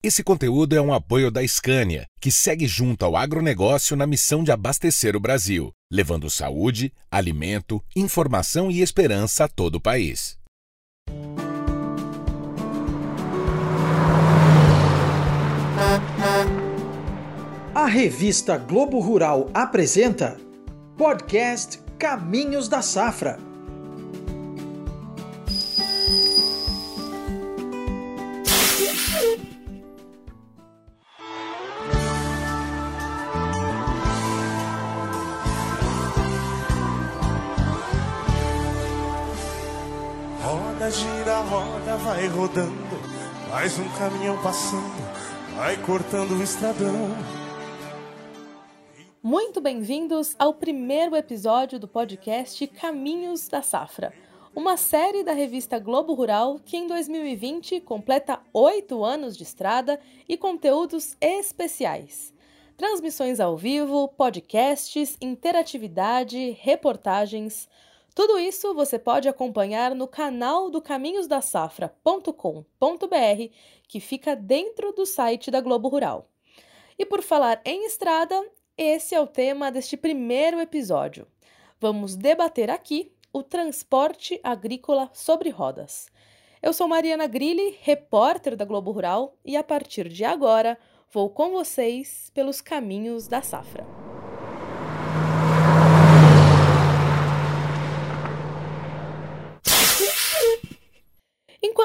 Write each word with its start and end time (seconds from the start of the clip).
Esse 0.00 0.22
conteúdo 0.22 0.76
é 0.76 0.80
um 0.80 0.94
apoio 0.94 1.28
da 1.28 1.44
Scania, 1.44 2.06
que 2.20 2.30
segue 2.30 2.68
junto 2.68 3.04
ao 3.04 3.16
agronegócio 3.16 3.96
na 3.96 4.06
missão 4.06 4.44
de 4.44 4.52
abastecer 4.52 5.16
o 5.16 5.20
Brasil, 5.20 5.72
levando 5.90 6.30
saúde, 6.30 6.92
alimento, 7.10 7.82
informação 7.96 8.70
e 8.70 8.80
esperança 8.80 9.46
a 9.46 9.48
todo 9.48 9.74
o 9.74 9.80
país. 9.80 10.38
A 17.74 17.86
revista 17.86 18.56
Globo 18.56 19.00
Rural 19.00 19.50
apresenta 19.52 20.36
Podcast 20.96 21.80
Caminhos 21.98 22.68
da 22.68 22.82
Safra 22.82 23.47
roda, 41.48 41.96
vai 41.96 42.26
rodando. 42.26 42.72
Mais 43.50 43.78
um 43.78 43.88
caminhão 43.96 44.40
passando, 44.42 45.56
vai 45.56 45.78
cortando 45.78 46.32
o 46.32 46.42
estradão. 46.42 47.08
Muito 49.22 49.58
bem-vindos 49.58 50.36
ao 50.38 50.52
primeiro 50.52 51.16
episódio 51.16 51.78
do 51.78 51.88
podcast 51.88 52.66
Caminhos 52.66 53.48
da 53.48 53.62
Safra, 53.62 54.12
uma 54.54 54.76
série 54.76 55.24
da 55.24 55.32
revista 55.32 55.78
Globo 55.78 56.12
Rural 56.12 56.60
que 56.62 56.76
em 56.76 56.86
2020 56.86 57.80
completa 57.80 58.40
oito 58.52 59.02
anos 59.02 59.34
de 59.34 59.44
estrada 59.44 59.98
e 60.28 60.36
conteúdos 60.36 61.16
especiais. 61.18 62.30
Transmissões 62.76 63.40
ao 63.40 63.56
vivo, 63.56 64.06
podcasts, 64.08 65.16
interatividade, 65.18 66.50
reportagens 66.60 67.66
tudo 68.18 68.36
isso 68.36 68.74
você 68.74 68.98
pode 68.98 69.28
acompanhar 69.28 69.94
no 69.94 70.08
canal 70.08 70.68
do 70.68 70.82
caminhosdasafra.com.br, 70.82 73.54
que 73.86 74.00
fica 74.00 74.34
dentro 74.34 74.92
do 74.92 75.06
site 75.06 75.52
da 75.52 75.60
Globo 75.60 75.86
Rural. 75.86 76.28
E 76.98 77.06
por 77.06 77.22
falar 77.22 77.60
em 77.64 77.86
estrada, 77.86 78.34
esse 78.76 79.14
é 79.14 79.20
o 79.20 79.26
tema 79.28 79.70
deste 79.70 79.96
primeiro 79.96 80.58
episódio. 80.58 81.28
Vamos 81.78 82.16
debater 82.16 82.72
aqui 82.72 83.12
o 83.32 83.40
transporte 83.40 84.40
agrícola 84.42 85.08
sobre 85.14 85.50
rodas. 85.50 86.08
Eu 86.60 86.72
sou 86.72 86.88
Mariana 86.88 87.28
Grilli, 87.28 87.78
repórter 87.82 88.56
da 88.56 88.64
Globo 88.64 88.90
Rural, 88.90 89.36
e 89.44 89.56
a 89.56 89.62
partir 89.62 90.08
de 90.08 90.24
agora 90.24 90.76
vou 91.12 91.30
com 91.30 91.52
vocês 91.52 92.32
pelos 92.34 92.60
caminhos 92.60 93.28
da 93.28 93.42
safra. 93.42 93.97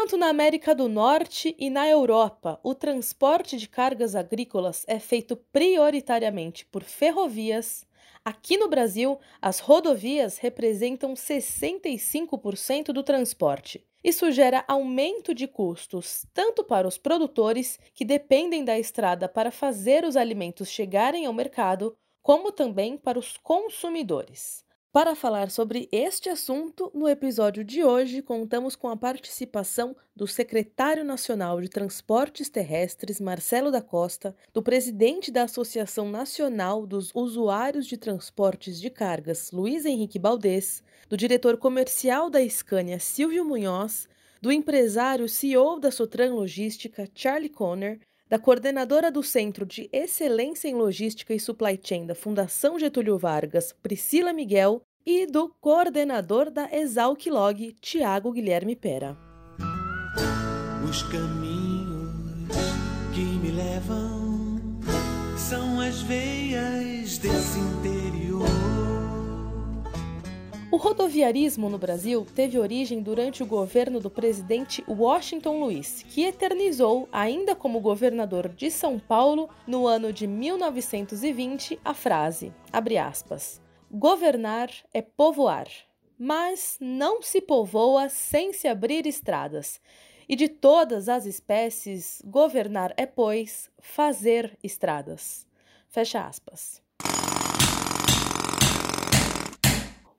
Enquanto 0.03 0.19
na 0.19 0.27
América 0.27 0.75
do 0.75 0.89
Norte 0.89 1.55
e 1.57 1.69
na 1.69 1.87
Europa 1.87 2.59
o 2.61 2.75
transporte 2.75 3.55
de 3.55 3.69
cargas 3.69 4.15
agrícolas 4.15 4.83
é 4.85 4.99
feito 4.99 5.33
prioritariamente 5.33 6.65
por 6.65 6.83
ferrovias, 6.83 7.85
aqui 8.25 8.57
no 8.57 8.67
Brasil 8.67 9.17
as 9.41 9.59
rodovias 9.59 10.37
representam 10.39 11.13
65% 11.13 12.87
do 12.87 13.01
transporte. 13.01 13.81
Isso 14.03 14.29
gera 14.29 14.65
aumento 14.67 15.33
de 15.33 15.47
custos 15.47 16.25
tanto 16.33 16.65
para 16.65 16.85
os 16.85 16.97
produtores, 16.97 17.79
que 17.93 18.03
dependem 18.03 18.65
da 18.65 18.77
estrada 18.77 19.29
para 19.29 19.51
fazer 19.51 20.03
os 20.03 20.17
alimentos 20.17 20.67
chegarem 20.67 21.25
ao 21.25 21.31
mercado, 21.31 21.95
como 22.21 22.51
também 22.51 22.97
para 22.97 23.17
os 23.17 23.37
consumidores. 23.37 24.65
Para 24.93 25.15
falar 25.15 25.49
sobre 25.49 25.89
este 25.91 26.29
assunto, 26.29 26.91
no 26.93 27.09
episódio 27.09 27.63
de 27.63 27.83
hoje 27.83 28.21
contamos 28.21 28.75
com 28.75 28.87
a 28.89 28.95
participação 28.95 29.95
do 30.15 30.27
secretário 30.27 31.03
nacional 31.03 31.59
de 31.59 31.67
Transportes 31.67 32.47
Terrestres, 32.47 33.19
Marcelo 33.19 33.71
da 33.71 33.81
Costa, 33.81 34.35
do 34.53 34.61
presidente 34.61 35.31
da 35.31 35.45
Associação 35.45 36.11
Nacional 36.11 36.85
dos 36.85 37.09
Usuários 37.15 37.87
de 37.87 37.97
Transportes 37.97 38.79
de 38.79 38.91
Cargas, 38.91 39.49
Luiz 39.51 39.83
Henrique 39.83 40.19
Baldez, 40.19 40.83
do 41.09 41.17
diretor 41.17 41.57
comercial 41.57 42.29
da 42.29 42.47
Scania, 42.47 42.99
Silvio 42.99 43.43
Munhoz, 43.43 44.07
do 44.39 44.51
empresário 44.51 45.27
CEO 45.27 45.79
da 45.79 45.89
Sotran 45.89 46.35
Logística, 46.35 47.09
Charlie 47.15 47.49
Conner, 47.49 47.99
da 48.29 48.39
coordenadora 48.39 49.11
do 49.11 49.21
Centro 49.21 49.65
de 49.65 49.89
Excelência 49.91 50.67
em 50.67 50.75
Logística 50.75 51.33
e 51.33 51.39
Supply 51.39 51.79
Chain 51.81 52.05
da 52.05 52.15
Fundação 52.15 52.79
Getúlio 52.79 53.17
Vargas, 53.17 53.73
Priscila 53.81 54.33
Miguel, 54.33 54.81
e 55.05 55.25
do 55.25 55.49
coordenador 55.59 56.49
da 56.49 56.69
Exalc 56.71 57.25
Log, 57.27 57.75
Tiago 57.81 58.31
Guilherme 58.31 58.75
Pera. 58.75 59.17
Os 60.89 61.03
caminhos 61.03 62.55
que 63.13 63.21
me 63.21 63.51
levam 63.51 64.79
são 65.37 65.81
as 65.81 66.01
veias 66.01 67.17
desse 67.17 67.59
o 70.73 70.75
rodoviarismo 70.75 71.69
no 71.69 71.77
Brasil 71.77 72.25
teve 72.33 72.57
origem 72.57 72.99
durante 72.99 73.43
o 73.43 73.45
governo 73.45 73.99
do 73.99 74.09
presidente 74.09 74.83
Washington 74.87 75.59
Luiz, 75.59 76.03
que 76.09 76.23
eternizou, 76.23 77.07
ainda 77.11 77.55
como 77.55 77.79
governador 77.79 78.49
de 78.49 78.71
São 78.71 78.97
Paulo, 78.97 79.47
no 79.67 79.85
ano 79.85 80.11
de 80.11 80.25
1920, 80.25 81.79
a 81.85 81.93
frase, 81.93 82.51
aspas, 82.99 83.61
governar 83.91 84.71
é 84.91 85.03
povoar, 85.03 85.67
mas 86.17 86.75
não 86.81 87.21
se 87.21 87.39
povoa 87.39 88.09
sem 88.09 88.51
se 88.51 88.67
abrir 88.67 89.05
estradas. 89.05 89.79
E 90.27 90.35
de 90.35 90.47
todas 90.47 91.07
as 91.07 91.27
espécies, 91.27 92.19
governar 92.25 92.95
é, 92.97 93.05
pois, 93.05 93.69
fazer 93.79 94.57
estradas. 94.63 95.45
Fecha 95.87 96.25
aspas. 96.25 96.81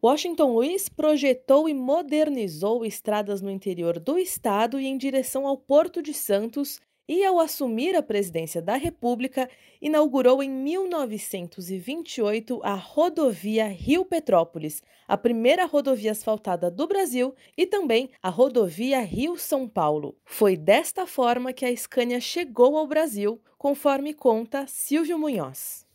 Washington 0.04 0.52
Luiz 0.52 0.88
projetou 0.90 1.66
e 1.66 1.72
modernizou 1.72 2.84
estradas 2.84 3.40
no 3.40 3.50
interior 3.50 3.98
do 3.98 4.18
estado 4.18 4.78
e 4.78 4.84
em 4.84 4.98
direção 4.98 5.46
ao 5.46 5.56
Porto 5.56 6.02
de 6.02 6.12
Santos 6.12 6.78
e, 7.08 7.24
ao 7.24 7.40
assumir 7.40 7.96
a 7.96 8.02
presidência 8.02 8.60
da 8.60 8.76
República, 8.76 9.48
inaugurou 9.80 10.42
em 10.42 10.50
1928 10.50 12.60
a 12.62 12.74
rodovia 12.74 13.66
Rio 13.66 14.04
Petrópolis, 14.04 14.82
a 15.08 15.16
primeira 15.16 15.64
rodovia 15.64 16.10
asfaltada 16.10 16.70
do 16.70 16.86
Brasil, 16.86 17.34
e 17.56 17.64
também 17.64 18.10
a 18.22 18.28
rodovia 18.28 19.00
Rio-São 19.00 19.66
Paulo. 19.66 20.18
Foi 20.22 20.54
desta 20.54 21.06
forma 21.06 21.54
que 21.54 21.64
a 21.64 21.74
Scania 21.74 22.20
chegou 22.20 22.76
ao 22.76 22.86
Brasil, 22.86 23.40
conforme 23.56 24.12
conta 24.12 24.66
Silvio 24.66 25.18
Munhoz. 25.18 25.86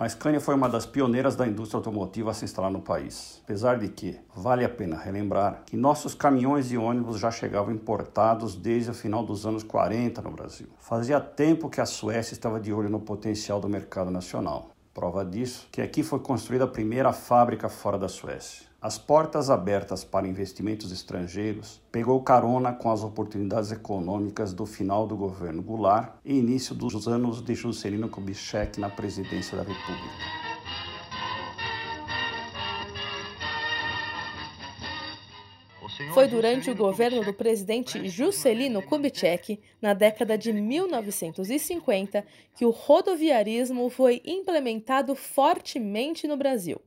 A 0.00 0.08
Scania 0.08 0.40
foi 0.40 0.54
uma 0.54 0.68
das 0.68 0.86
pioneiras 0.86 1.34
da 1.34 1.44
indústria 1.44 1.78
automotiva 1.78 2.30
a 2.30 2.32
se 2.32 2.44
instalar 2.44 2.70
no 2.70 2.80
país. 2.80 3.40
Apesar 3.42 3.80
de 3.80 3.88
que, 3.88 4.16
vale 4.32 4.64
a 4.64 4.68
pena 4.68 4.96
relembrar 4.96 5.64
que 5.66 5.76
nossos 5.76 6.14
caminhões 6.14 6.70
e 6.70 6.78
ônibus 6.78 7.18
já 7.18 7.32
chegavam 7.32 7.74
importados 7.74 8.54
desde 8.54 8.92
o 8.92 8.94
final 8.94 9.26
dos 9.26 9.44
anos 9.44 9.64
40 9.64 10.22
no 10.22 10.30
Brasil. 10.30 10.68
Fazia 10.78 11.18
tempo 11.18 11.68
que 11.68 11.80
a 11.80 11.84
Suécia 11.84 12.32
estava 12.32 12.60
de 12.60 12.72
olho 12.72 12.88
no 12.88 13.00
potencial 13.00 13.58
do 13.60 13.68
mercado 13.68 14.08
nacional. 14.08 14.70
Prova 14.94 15.24
disso 15.24 15.66
que 15.72 15.82
aqui 15.82 16.04
foi 16.04 16.20
construída 16.20 16.62
a 16.62 16.68
primeira 16.68 17.12
fábrica 17.12 17.68
fora 17.68 17.98
da 17.98 18.08
Suécia. 18.08 18.67
As 18.80 18.96
portas 18.96 19.50
abertas 19.50 20.04
para 20.04 20.28
investimentos 20.28 20.92
estrangeiros 20.92 21.82
pegou 21.90 22.22
carona 22.22 22.72
com 22.72 22.92
as 22.92 23.02
oportunidades 23.02 23.72
econômicas 23.72 24.52
do 24.52 24.64
final 24.64 25.04
do 25.04 25.16
governo 25.16 25.60
Goulart 25.60 26.14
e 26.24 26.38
início 26.38 26.76
dos 26.76 27.08
anos 27.08 27.42
de 27.42 27.56
Juscelino 27.56 28.08
Kubitschek 28.08 28.78
na 28.78 28.88
presidência 28.88 29.56
da 29.56 29.64
República. 29.64 30.14
Foi 36.14 36.28
durante 36.28 36.70
o 36.70 36.76
governo 36.76 37.24
do 37.24 37.34
presidente 37.34 38.08
Juscelino 38.08 38.80
Kubitschek, 38.80 39.60
na 39.82 39.92
década 39.92 40.38
de 40.38 40.52
1950, 40.52 42.24
que 42.54 42.64
o 42.64 42.70
rodoviarismo 42.70 43.90
foi 43.90 44.22
implementado 44.24 45.16
fortemente 45.16 46.28
no 46.28 46.36
Brasil. 46.36 46.80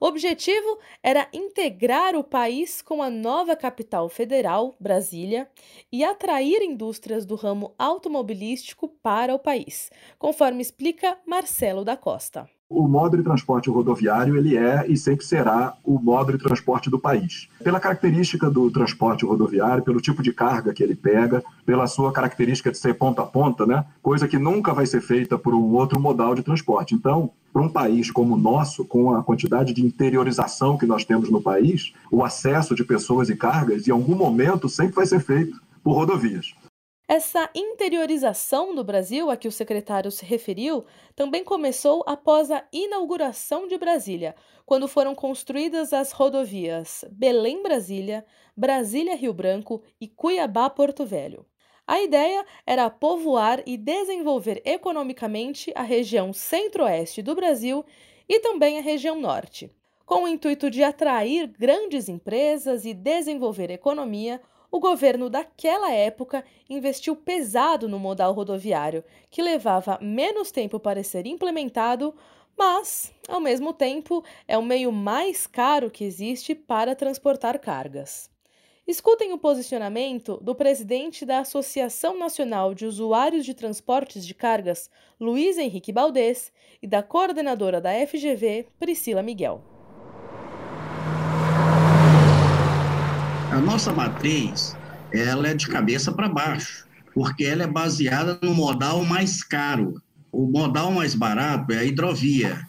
O 0.00 0.06
objetivo 0.06 0.78
era 1.02 1.28
integrar 1.32 2.16
o 2.16 2.24
país 2.24 2.82
com 2.82 3.00
a 3.00 3.08
nova 3.08 3.54
capital 3.54 4.08
federal, 4.08 4.74
Brasília, 4.78 5.48
e 5.90 6.04
atrair 6.04 6.62
indústrias 6.62 7.24
do 7.24 7.36
ramo 7.36 7.72
automobilístico 7.78 8.88
para 8.88 9.32
o 9.32 9.38
país, 9.38 9.90
conforme 10.18 10.62
explica 10.62 11.16
Marcelo 11.26 11.84
da 11.84 11.96
Costa. 11.96 12.48
o 12.68 12.88
modo 12.88 13.16
de 13.16 13.22
transporte 13.22 13.70
rodoviário 13.70 14.36
ele 14.36 14.56
é 14.56 14.84
e 14.88 14.96
sempre 14.96 15.24
será 15.24 15.74
o 15.84 15.96
modo 15.98 16.32
de 16.32 16.38
transporte 16.38 16.90
do 16.90 16.98
país. 16.98 17.48
Pela 17.62 17.78
característica 17.78 18.50
do 18.50 18.68
transporte 18.72 19.24
rodoviário, 19.24 19.84
pelo 19.84 20.00
tipo 20.00 20.22
de 20.22 20.32
carga 20.32 20.74
que 20.74 20.82
ele 20.82 20.96
pega, 20.96 21.42
pela 21.64 21.86
sua 21.86 22.12
característica 22.12 22.72
de 22.72 22.78
ser 22.78 22.94
ponta 22.94 23.22
a 23.22 23.26
ponta, 23.26 23.64
né? 23.64 23.84
coisa 24.02 24.26
que 24.26 24.38
nunca 24.38 24.74
vai 24.74 24.86
ser 24.86 25.00
feita 25.00 25.38
por 25.38 25.54
um 25.54 25.72
outro 25.74 26.00
modal 26.00 26.34
de 26.34 26.42
transporte. 26.42 26.96
Então, 26.96 27.30
para 27.54 27.62
um 27.62 27.68
país 27.68 28.10
como 28.10 28.34
o 28.34 28.36
nosso, 28.36 28.84
com 28.84 29.14
a 29.14 29.22
quantidade 29.22 29.72
de 29.72 29.80
interiorização 29.80 30.76
que 30.76 30.86
nós 30.86 31.04
temos 31.04 31.30
no 31.30 31.40
país, 31.40 31.94
o 32.10 32.24
acesso 32.24 32.74
de 32.74 32.82
pessoas 32.82 33.30
e 33.30 33.36
cargas, 33.36 33.86
em 33.86 33.92
algum 33.92 34.16
momento, 34.16 34.68
sempre 34.68 34.96
vai 34.96 35.06
ser 35.06 35.20
feito 35.20 35.62
por 35.80 35.92
rodovias. 35.92 36.52
Essa 37.06 37.48
interiorização 37.54 38.74
do 38.74 38.82
Brasil 38.82 39.30
a 39.30 39.36
que 39.36 39.46
o 39.46 39.52
secretário 39.52 40.10
se 40.10 40.24
referiu 40.24 40.84
também 41.14 41.44
começou 41.44 42.02
após 42.08 42.50
a 42.50 42.64
inauguração 42.72 43.68
de 43.68 43.78
Brasília, 43.78 44.34
quando 44.66 44.88
foram 44.88 45.14
construídas 45.14 45.92
as 45.92 46.10
rodovias 46.10 47.04
Belém-Brasília, 47.12 48.24
Brasília-Rio 48.56 49.32
Branco 49.32 49.80
e 50.00 50.08
Cuiabá-Porto 50.08 51.06
Velho. 51.06 51.46
A 51.86 52.00
ideia 52.00 52.46
era 52.66 52.88
povoar 52.88 53.62
e 53.66 53.76
desenvolver 53.76 54.62
economicamente 54.64 55.70
a 55.74 55.82
região 55.82 56.32
centro-oeste 56.32 57.20
do 57.20 57.34
Brasil 57.34 57.84
e 58.26 58.40
também 58.40 58.78
a 58.78 58.82
região 58.82 59.20
norte. 59.20 59.70
Com 60.06 60.24
o 60.24 60.28
intuito 60.28 60.70
de 60.70 60.82
atrair 60.82 61.46
grandes 61.46 62.08
empresas 62.08 62.86
e 62.86 62.94
desenvolver 62.94 63.70
economia, 63.70 64.40
o 64.70 64.80
governo 64.80 65.30
daquela 65.30 65.92
época 65.92 66.44
investiu 66.68 67.14
pesado 67.14 67.88
no 67.88 67.98
modal 67.98 68.32
rodoviário, 68.32 69.04
que 69.30 69.42
levava 69.42 69.98
menos 70.00 70.50
tempo 70.50 70.80
para 70.80 71.04
ser 71.04 71.26
implementado, 71.26 72.14
mas, 72.56 73.12
ao 73.28 73.40
mesmo 73.40 73.72
tempo, 73.72 74.24
é 74.48 74.56
o 74.56 74.62
meio 74.62 74.90
mais 74.90 75.46
caro 75.46 75.90
que 75.90 76.04
existe 76.04 76.54
para 76.54 76.96
transportar 76.96 77.58
cargas. 77.60 78.33
Escutem 78.86 79.32
o 79.32 79.38
posicionamento 79.38 80.38
do 80.42 80.54
presidente 80.54 81.24
da 81.24 81.38
Associação 81.38 82.18
Nacional 82.18 82.74
de 82.74 82.84
Usuários 82.84 83.46
de 83.46 83.54
Transportes 83.54 84.26
de 84.26 84.34
Cargas, 84.34 84.90
Luiz 85.18 85.56
Henrique 85.56 85.90
Baldez, 85.90 86.52
e 86.82 86.86
da 86.86 87.02
coordenadora 87.02 87.80
da 87.80 87.92
FGV, 88.06 88.66
Priscila 88.78 89.22
Miguel. 89.22 89.64
A 93.50 93.58
nossa 93.58 93.90
matriz, 93.90 94.76
ela 95.10 95.48
é 95.48 95.54
de 95.54 95.66
cabeça 95.66 96.12
para 96.12 96.28
baixo, 96.28 96.86
porque 97.14 97.42
ela 97.46 97.62
é 97.62 97.66
baseada 97.66 98.38
no 98.42 98.54
modal 98.54 99.02
mais 99.02 99.42
caro. 99.42 99.94
O 100.30 100.46
modal 100.46 100.90
mais 100.90 101.14
barato 101.14 101.72
é 101.72 101.78
a 101.78 101.84
hidrovia. 101.84 102.60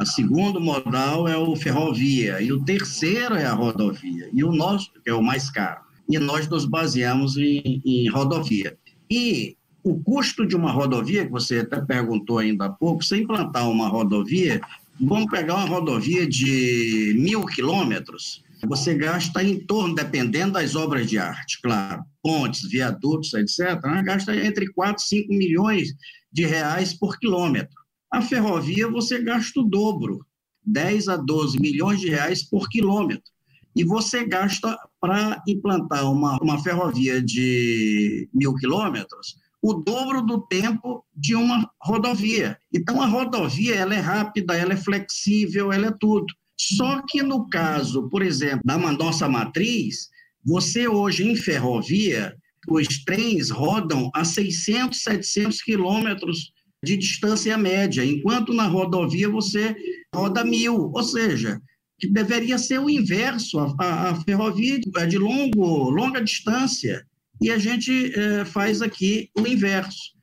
O 0.00 0.06
segundo 0.06 0.58
modal 0.58 1.28
é 1.28 1.36
o 1.36 1.54
ferrovia 1.54 2.40
e 2.40 2.50
o 2.50 2.64
terceiro 2.64 3.34
é 3.34 3.44
a 3.44 3.52
rodovia. 3.52 4.30
E 4.32 4.42
o 4.42 4.50
nosso 4.50 4.90
que 5.04 5.10
é 5.10 5.14
o 5.14 5.22
mais 5.22 5.50
caro. 5.50 5.82
E 6.08 6.18
nós 6.18 6.48
nos 6.48 6.64
baseamos 6.64 7.36
em, 7.36 7.82
em 7.84 8.08
rodovia. 8.08 8.78
E 9.10 9.56
o 9.84 10.02
custo 10.02 10.46
de 10.46 10.56
uma 10.56 10.72
rodovia, 10.72 11.26
que 11.26 11.30
você 11.30 11.58
até 11.58 11.82
perguntou 11.82 12.38
ainda 12.38 12.64
há 12.64 12.70
pouco, 12.70 13.04
você 13.04 13.18
implantar 13.18 13.70
uma 13.70 13.88
rodovia, 13.88 14.60
vamos 14.98 15.30
pegar 15.30 15.56
uma 15.56 15.66
rodovia 15.66 16.26
de 16.26 17.14
mil 17.18 17.44
quilômetros, 17.44 18.42
você 18.66 18.94
gasta 18.94 19.42
em 19.42 19.58
torno, 19.60 19.94
dependendo 19.94 20.54
das 20.54 20.74
obras 20.74 21.08
de 21.08 21.18
arte, 21.18 21.60
claro, 21.62 22.04
pontes, 22.22 22.68
viadutos, 22.68 23.32
etc., 23.34 23.82
né? 23.84 24.02
gasta 24.02 24.34
entre 24.34 24.70
4 24.72 25.02
e 25.02 25.08
5 25.08 25.28
milhões 25.32 25.94
de 26.32 26.46
reais 26.46 26.92
por 26.94 27.18
quilômetro. 27.18 27.79
A 28.10 28.20
ferrovia 28.20 28.88
você 28.88 29.22
gasta 29.22 29.60
o 29.60 29.64
dobro, 29.64 30.24
10 30.64 31.08
a 31.08 31.16
12 31.16 31.60
milhões 31.60 32.00
de 32.00 32.08
reais 32.08 32.42
por 32.42 32.68
quilômetro. 32.68 33.30
E 33.74 33.84
você 33.84 34.26
gasta 34.26 34.76
para 35.00 35.40
implantar 35.46 36.10
uma, 36.10 36.36
uma 36.42 36.60
ferrovia 36.62 37.22
de 37.22 38.28
mil 38.34 38.54
quilômetros 38.56 39.36
o 39.62 39.74
dobro 39.74 40.22
do 40.22 40.40
tempo 40.40 41.04
de 41.14 41.34
uma 41.34 41.70
rodovia. 41.80 42.58
Então, 42.72 43.00
a 43.00 43.06
rodovia 43.06 43.74
ela 43.74 43.94
é 43.94 43.98
rápida, 43.98 44.56
ela 44.56 44.72
é 44.72 44.76
flexível, 44.76 45.72
ela 45.72 45.88
é 45.88 45.94
tudo. 45.98 46.26
Só 46.58 47.02
que 47.06 47.22
no 47.22 47.48
caso, 47.48 48.08
por 48.08 48.22
exemplo, 48.22 48.62
da 48.64 48.78
nossa 48.78 49.28
matriz, 49.28 50.08
você 50.44 50.88
hoje 50.88 51.28
em 51.28 51.36
ferrovia, 51.36 52.34
os 52.68 53.04
trens 53.04 53.50
rodam 53.50 54.10
a 54.14 54.24
600, 54.24 55.02
700 55.02 55.62
quilômetros 55.62 56.52
de 56.82 56.96
distância 56.96 57.56
média, 57.58 58.04
enquanto 58.04 58.54
na 58.54 58.66
rodovia 58.66 59.28
você 59.28 59.74
roda 60.14 60.44
mil, 60.44 60.90
ou 60.92 61.02
seja, 61.02 61.60
que 61.98 62.08
deveria 62.08 62.58
ser 62.58 62.78
o 62.80 62.88
inverso, 62.88 63.58
a, 63.58 63.74
a, 63.78 64.10
a 64.10 64.14
ferrovia 64.22 64.80
é 64.96 65.06
de 65.06 65.18
longo, 65.18 65.90
longa 65.90 66.22
distância, 66.22 67.06
e 67.40 67.50
a 67.50 67.58
gente 67.58 68.12
é, 68.18 68.44
faz 68.44 68.80
aqui 68.80 69.30
o 69.38 69.46
inverso. 69.46 70.18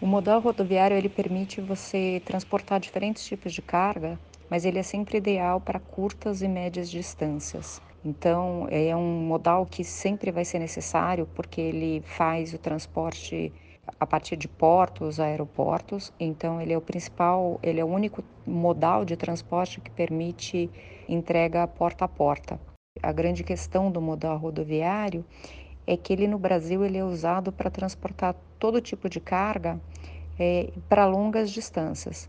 O 0.00 0.06
modal 0.06 0.40
rodoviário 0.40 0.96
ele 0.96 1.08
permite 1.08 1.60
você 1.60 2.22
transportar 2.24 2.78
diferentes 2.78 3.24
tipos 3.24 3.52
de 3.52 3.62
carga 3.62 4.18
mas 4.50 4.64
ele 4.64 4.78
é 4.78 4.82
sempre 4.82 5.18
ideal 5.18 5.60
para 5.60 5.80
curtas 5.80 6.42
e 6.42 6.48
médias 6.48 6.90
distâncias. 6.90 7.80
Então, 8.04 8.68
é 8.70 8.94
um 8.94 9.20
modal 9.20 9.66
que 9.66 9.82
sempre 9.82 10.30
vai 10.30 10.44
ser 10.44 10.60
necessário 10.60 11.28
porque 11.34 11.60
ele 11.60 12.02
faz 12.06 12.54
o 12.54 12.58
transporte 12.58 13.52
a 13.98 14.06
partir 14.06 14.36
de 14.36 14.48
portos, 14.48 15.20
aeroportos. 15.20 16.12
Então, 16.18 16.60
ele 16.60 16.72
é 16.72 16.78
o 16.78 16.80
principal, 16.80 17.58
ele 17.62 17.80
é 17.80 17.84
o 17.84 17.88
único 17.88 18.22
modal 18.46 19.04
de 19.04 19.16
transporte 19.16 19.80
que 19.80 19.90
permite 19.90 20.70
entrega 21.08 21.66
porta 21.66 22.04
a 22.04 22.08
porta. 22.08 22.60
A 23.02 23.12
grande 23.12 23.44
questão 23.44 23.90
do 23.90 24.00
modal 24.00 24.38
rodoviário 24.38 25.24
é 25.86 25.96
que 25.96 26.12
ele 26.12 26.26
no 26.26 26.38
Brasil 26.38 26.84
ele 26.84 26.98
é 26.98 27.04
usado 27.04 27.52
para 27.52 27.70
transportar 27.70 28.34
todo 28.58 28.80
tipo 28.80 29.08
de 29.08 29.20
carga 29.20 29.80
é, 30.38 30.70
para 30.88 31.06
longas 31.06 31.50
distâncias. 31.50 32.28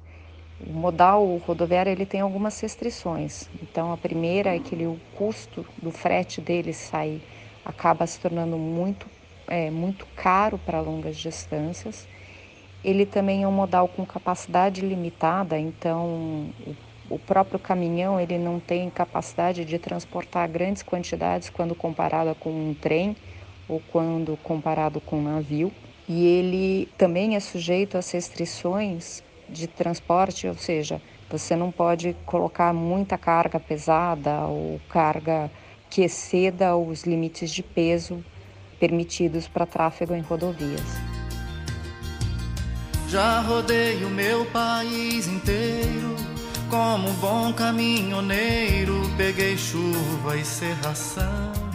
O 0.60 0.72
modal 0.72 1.38
rodoviário 1.38 1.92
ele 1.92 2.06
tem 2.06 2.22
algumas 2.22 2.60
restrições. 2.60 3.50
Então, 3.62 3.92
a 3.92 3.98
primeira 3.98 4.56
é 4.56 4.60
que 4.60 4.74
ele, 4.74 4.88
o 4.88 5.00
custo 5.16 5.66
do 5.82 5.92
frete 5.92 6.42
dele 6.42 6.74
sair 6.74 7.22
acaba 7.64 8.08
se 8.08 8.20
tornando 8.20 8.58
muito, 8.58 9.08
é, 9.48 9.72
muito 9.72 10.06
caro 10.16 10.58
para 10.58 10.82
longas 10.82 11.18
distâncias. 11.18 12.08
Ele 12.84 13.06
também 13.06 13.44
é 13.44 13.48
um 13.48 13.52
modal 13.52 13.88
com 13.88 14.06
capacidade 14.06 14.82
limitada, 14.82 15.58
então 15.58 16.50
o, 17.10 17.18
próprio 17.18 17.60
caminhão 17.60 18.20
ele 18.20 18.38
não 18.38 18.60
tem 18.60 18.90
capacidade 18.90 19.66
de 19.66 19.80
transportar 19.80 20.48
grandes 20.50 20.84
quantidades 20.84 21.50
quando 21.50 21.74
comparado 21.74 22.36
com 22.36 22.50
um 22.50 22.74
trem 22.74 23.16
ou 23.68 23.82
quando 23.92 24.38
comparado 24.38 25.02
com 25.02 25.18
um 25.18 25.24
navio. 25.24 25.72
E 26.08 26.26
ele 26.26 26.88
também 26.98 27.36
é 27.36 27.40
sujeito 27.40 27.98
às 27.98 28.10
restrições 28.12 29.24
de 29.50 29.68
transporte, 29.68 30.48
ou 30.48 30.56
seja, 30.56 31.02
você 31.30 31.56
não 31.56 31.72
pode 31.72 32.16
colocar 32.26 32.74
muita 32.74 33.18
carga 33.18 33.60
pesada 33.60 34.46
ou 34.46 34.80
carga 34.88 35.52
que 35.90 36.04
exceda 36.04 36.76
os 36.78 37.04
limites 37.04 37.52
de 37.52 37.64
peso 37.64 38.24
permitidos 38.80 39.48
para 39.48 39.66
tráfego 39.66 40.14
em 40.14 40.22
rodovias. 40.22 40.98
Já 43.10 43.40
rodei 43.42 44.04
o 44.04 44.10
meu 44.10 44.46
país 44.48 45.28
inteiro, 45.28 46.16
como 46.70 47.10
um 47.10 47.14
bom 47.16 47.54
caminhoneiro, 47.54 49.02
peguei 49.18 49.58
chuva 49.58 50.38
e 50.38 50.44
serração 50.44 51.67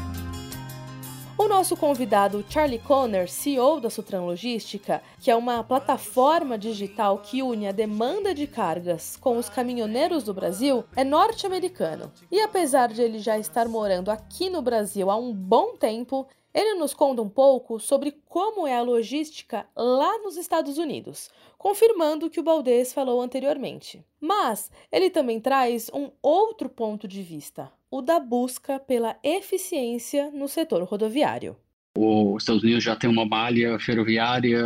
o 1.42 1.48
nosso 1.48 1.76
convidado 1.76 2.44
Charlie 2.48 2.78
Conner, 2.78 3.28
CEO 3.28 3.80
da 3.80 3.90
Sutran 3.90 4.22
Logística, 4.22 5.02
que 5.20 5.28
é 5.28 5.34
uma 5.34 5.64
plataforma 5.64 6.56
digital 6.56 7.18
que 7.18 7.42
une 7.42 7.66
a 7.66 7.72
demanda 7.72 8.32
de 8.32 8.46
cargas 8.46 9.16
com 9.16 9.36
os 9.36 9.48
caminhoneiros 9.48 10.22
do 10.22 10.32
Brasil, 10.32 10.84
é 10.94 11.02
norte-americano. 11.02 12.12
E 12.30 12.40
apesar 12.40 12.92
de 12.92 13.02
ele 13.02 13.18
já 13.18 13.36
estar 13.38 13.66
morando 13.66 14.08
aqui 14.08 14.48
no 14.48 14.62
Brasil 14.62 15.10
há 15.10 15.16
um 15.16 15.32
bom 15.34 15.74
tempo, 15.76 16.28
ele 16.54 16.74
nos 16.74 16.94
conta 16.94 17.20
um 17.20 17.28
pouco 17.28 17.80
sobre 17.80 18.12
como 18.28 18.64
é 18.64 18.76
a 18.76 18.82
logística 18.82 19.66
lá 19.74 20.18
nos 20.18 20.36
Estados 20.36 20.78
Unidos, 20.78 21.28
confirmando 21.58 22.26
o 22.26 22.30
que 22.30 22.38
o 22.38 22.44
Baldez 22.44 22.92
falou 22.92 23.20
anteriormente. 23.20 24.04
Mas 24.20 24.70
ele 24.92 25.10
também 25.10 25.40
traz 25.40 25.90
um 25.92 26.08
outro 26.22 26.68
ponto 26.68 27.08
de 27.08 27.20
vista, 27.20 27.72
o 27.92 28.00
da 28.00 28.18
busca 28.18 28.80
pela 28.80 29.18
eficiência 29.22 30.30
no 30.30 30.48
setor 30.48 30.82
rodoviário. 30.82 31.54
Os 31.94 32.42
Estados 32.42 32.62
Unidos 32.62 32.82
já 32.82 32.96
tem 32.96 33.08
uma 33.08 33.26
malha 33.26 33.78
ferroviária, 33.78 34.64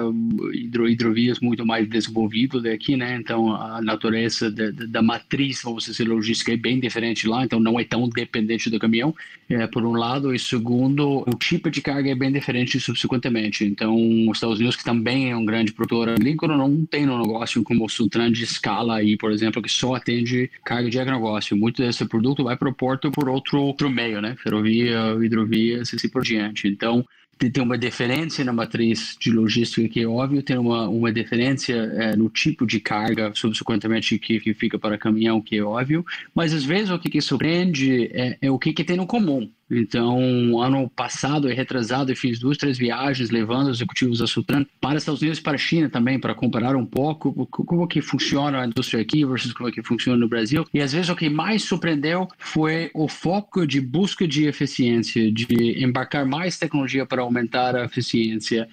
hidro, 0.55 0.89
hidrovias 0.89 1.41
muito 1.41 1.67
mais 1.67 1.89
desenvolvido 1.89 2.63
daqui, 2.63 2.97
né? 2.97 3.17
Então 3.17 3.53
a 3.53 3.83
natureza 3.83 4.49
da, 4.49 4.71
da, 4.71 5.03
matriz, 5.03 5.61
vamos 5.65 5.87
dizer, 5.87 6.05
logística 6.05 6.53
é 6.53 6.57
bem 6.57 6.79
diferente 6.79 7.27
lá, 7.27 7.45
então 7.45 7.59
não 7.59 7.81
é 7.81 7.85
tão 7.85 8.09
dependente 8.09 8.71
do 8.71 8.79
caminhão, 8.79 9.13
é, 9.49 9.67
por 9.67 9.85
um 9.85 9.93
lado, 9.93 10.33
e 10.33 10.39
segundo, 10.39 11.25
o 11.27 11.35
tipo 11.35 11.69
de 11.69 11.83
carga 11.83 12.11
é 12.11 12.15
bem 12.15 12.31
diferente 12.31 12.79
subsequentemente. 12.79 13.65
Então 13.65 13.97
os 14.29 14.37
Estados 14.37 14.59
Unidos, 14.59 14.77
que 14.77 14.85
também 14.85 15.31
é 15.33 15.37
um 15.37 15.45
grande 15.45 15.73
produtor 15.73 16.11
agrícola, 16.11 16.57
não 16.57 16.87
tem 16.87 17.09
um 17.09 17.21
negócio 17.21 17.61
como 17.65 17.87
o 17.87 17.89
Sutran 17.89 18.31
de 18.31 18.45
escala 18.45 18.99
aí, 18.99 19.17
por 19.17 19.33
exemplo, 19.33 19.61
que 19.61 19.69
só 19.69 19.97
atende 19.97 20.49
carga 20.65 20.89
de 20.89 21.01
agronegócio. 21.01 21.57
Muito 21.57 21.83
desse 21.83 22.05
produto 22.07 22.45
vai 22.45 22.57
para 22.57 22.69
o 22.69 22.75
porto 22.75 23.11
por 23.11 23.29
outro, 23.29 23.61
outro 23.61 23.91
meio, 23.91 24.21
né? 24.21 24.37
Ferrovia, 24.41 25.17
hidrovia, 25.21 25.83
assim 25.83 26.09
por 26.09 26.23
diante. 26.23 26.69
Então 26.69 27.05
tem 27.39 27.63
uma 27.63 27.77
diferença 27.77 28.43
na 28.43 28.53
matriz 28.53 29.17
de 29.21 29.31
logística 29.31 29.87
que 29.89 30.01
é 30.01 30.07
óbvio, 30.07 30.43
tem 30.43 30.57
uma, 30.57 30.89
uma 30.89 31.13
diferença 31.13 31.73
é, 31.73 32.17
no 32.17 32.31
tipo 32.31 32.67
de 32.67 32.81
carga, 32.81 33.31
subsequentemente, 33.35 34.19
que, 34.19 34.41
que 34.41 34.55
fica 34.55 34.79
para 34.79 34.97
caminhão, 34.97 35.41
que 35.41 35.57
é 35.57 35.63
óbvio, 35.63 36.05
mas 36.35 36.55
às 36.55 36.65
vezes 36.65 36.91
o 36.91 36.99
que, 36.99 37.11
que 37.11 37.21
surpreende 37.21 38.07
é, 38.13 38.39
é 38.41 38.51
o 38.51 38.59
que, 38.59 38.73
que 38.73 38.85
tem 38.85 38.97
no 38.97 39.07
comum. 39.07 39.51
Então, 39.71 40.61
ano 40.63 40.89
passado 40.89 41.51
e 41.51 41.55
retrasado, 41.55 42.13
eu 42.13 42.17
fiz 42.17 42.39
duas, 42.39 42.57
três 42.57 42.79
viagens 42.79 43.31
levando 43.31 43.69
os 43.69 43.79
executivos 43.79 44.21
da 44.21 44.27
Sutran 44.27 44.65
para 44.81 44.99
Estados 44.99 45.21
Unidos 45.21 45.41
para 45.41 45.55
a 45.55 45.59
China 45.59 45.89
também, 45.89 46.21
para 46.21 46.35
comparar 46.35 46.77
um 46.77 46.87
pouco 46.87 47.47
como 47.47 47.87
que 47.89 48.01
funciona 48.01 48.61
a 48.61 48.67
indústria 48.67 49.03
aqui 49.03 49.25
versus 49.25 49.53
como 49.53 49.71
que 49.73 49.83
funciona 49.83 50.19
no 50.19 50.29
Brasil. 50.29 50.65
E 50.73 50.81
às 50.81 50.93
vezes 50.93 51.09
o 51.09 51.17
que 51.17 51.29
mais 51.29 51.65
surpreendeu 51.65 52.29
foi 52.39 52.91
o 52.95 53.09
foco 53.09 53.67
de 53.67 53.81
busca 53.81 54.27
de 54.27 54.47
eficiência, 54.47 55.33
de 55.33 55.83
embarcar 55.83 56.25
mais 56.25 56.57
tecnologia 56.59 57.05
para 57.05 57.23
aumentar 57.23 57.75
a 57.75 57.85
eficiência. 57.85 58.69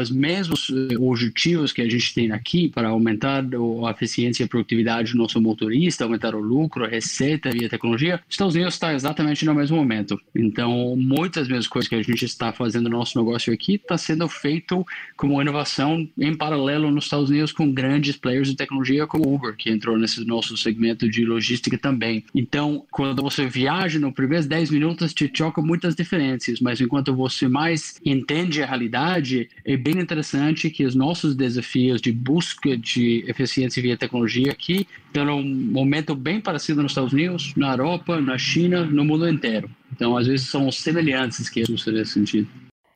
Os 0.00 0.10
mesmos 0.10 0.70
eh, 0.70 0.96
objetivos 0.98 1.72
que 1.72 1.80
a 1.80 1.88
gente 1.88 2.12
tem 2.12 2.32
aqui 2.32 2.68
para 2.68 2.88
aumentar 2.88 3.44
a 3.44 3.90
eficiência 3.90 4.42
e 4.42 4.46
a 4.46 4.48
produtividade 4.48 5.12
do 5.12 5.18
nosso 5.18 5.40
motorista, 5.40 6.04
aumentar 6.04 6.34
o 6.34 6.40
lucro, 6.40 6.84
a 6.84 6.88
receita 6.88 7.50
via 7.50 7.68
tecnologia, 7.68 8.20
Estados 8.28 8.54
Unidos 8.54 8.74
está 8.74 8.92
exatamente 8.92 9.44
no 9.44 9.54
mesmo 9.54 9.76
momento. 9.76 10.03
Então, 10.34 10.94
muitas 10.96 11.48
das 11.48 11.66
coisas 11.66 11.88
que 11.88 11.94
a 11.94 12.02
gente 12.02 12.24
está 12.24 12.52
fazendo 12.52 12.88
no 12.88 12.98
nosso 12.98 13.18
negócio 13.18 13.52
aqui 13.52 13.74
está 13.74 13.96
sendo 13.96 14.28
feito 14.28 14.84
como 15.16 15.40
inovação 15.40 16.08
em 16.18 16.34
paralelo 16.34 16.90
nos 16.90 17.04
Estados 17.04 17.30
Unidos 17.30 17.52
com 17.52 17.72
grandes 17.72 18.16
players 18.16 18.48
de 18.48 18.56
tecnologia 18.56 19.06
como 19.06 19.34
Uber, 19.34 19.56
que 19.56 19.70
entrou 19.70 19.98
nesse 19.98 20.24
nosso 20.24 20.56
segmento 20.56 21.08
de 21.08 21.24
logística 21.24 21.78
também. 21.78 22.24
Então, 22.34 22.84
quando 22.90 23.22
você 23.22 23.46
viaja, 23.46 23.98
nos 23.98 24.14
primeiros 24.14 24.46
10 24.46 24.70
minutos 24.70 25.14
te 25.14 25.30
choca 25.34 25.60
muitas 25.60 25.94
diferenças, 25.94 26.60
mas 26.60 26.80
enquanto 26.80 27.14
você 27.14 27.48
mais 27.48 28.00
entende 28.04 28.62
a 28.62 28.66
realidade, 28.66 29.48
é 29.64 29.76
bem 29.76 29.98
interessante 29.98 30.70
que 30.70 30.84
os 30.84 30.94
nossos 30.94 31.34
desafios 31.34 32.00
de 32.00 32.12
busca 32.12 32.76
de 32.76 33.24
eficiência 33.26 33.82
via 33.82 33.96
tecnologia 33.96 34.52
aqui 34.52 34.86
estão 35.06 35.38
um 35.38 35.44
momento 35.44 36.14
bem 36.14 36.40
parecido 36.40 36.82
nos 36.82 36.92
Estados 36.92 37.12
Unidos, 37.12 37.52
na 37.56 37.72
Europa, 37.72 38.20
na 38.20 38.36
China, 38.36 38.84
no 38.84 39.04
mundo 39.04 39.28
inteiro. 39.28 39.70
Então, 39.94 40.16
às 40.16 40.26
vezes, 40.26 40.50
são 40.50 40.70
semelhantes 40.72 41.48
que 41.48 41.62
assustam 41.62 41.94
nesse 41.94 42.14
sentido. 42.14 42.50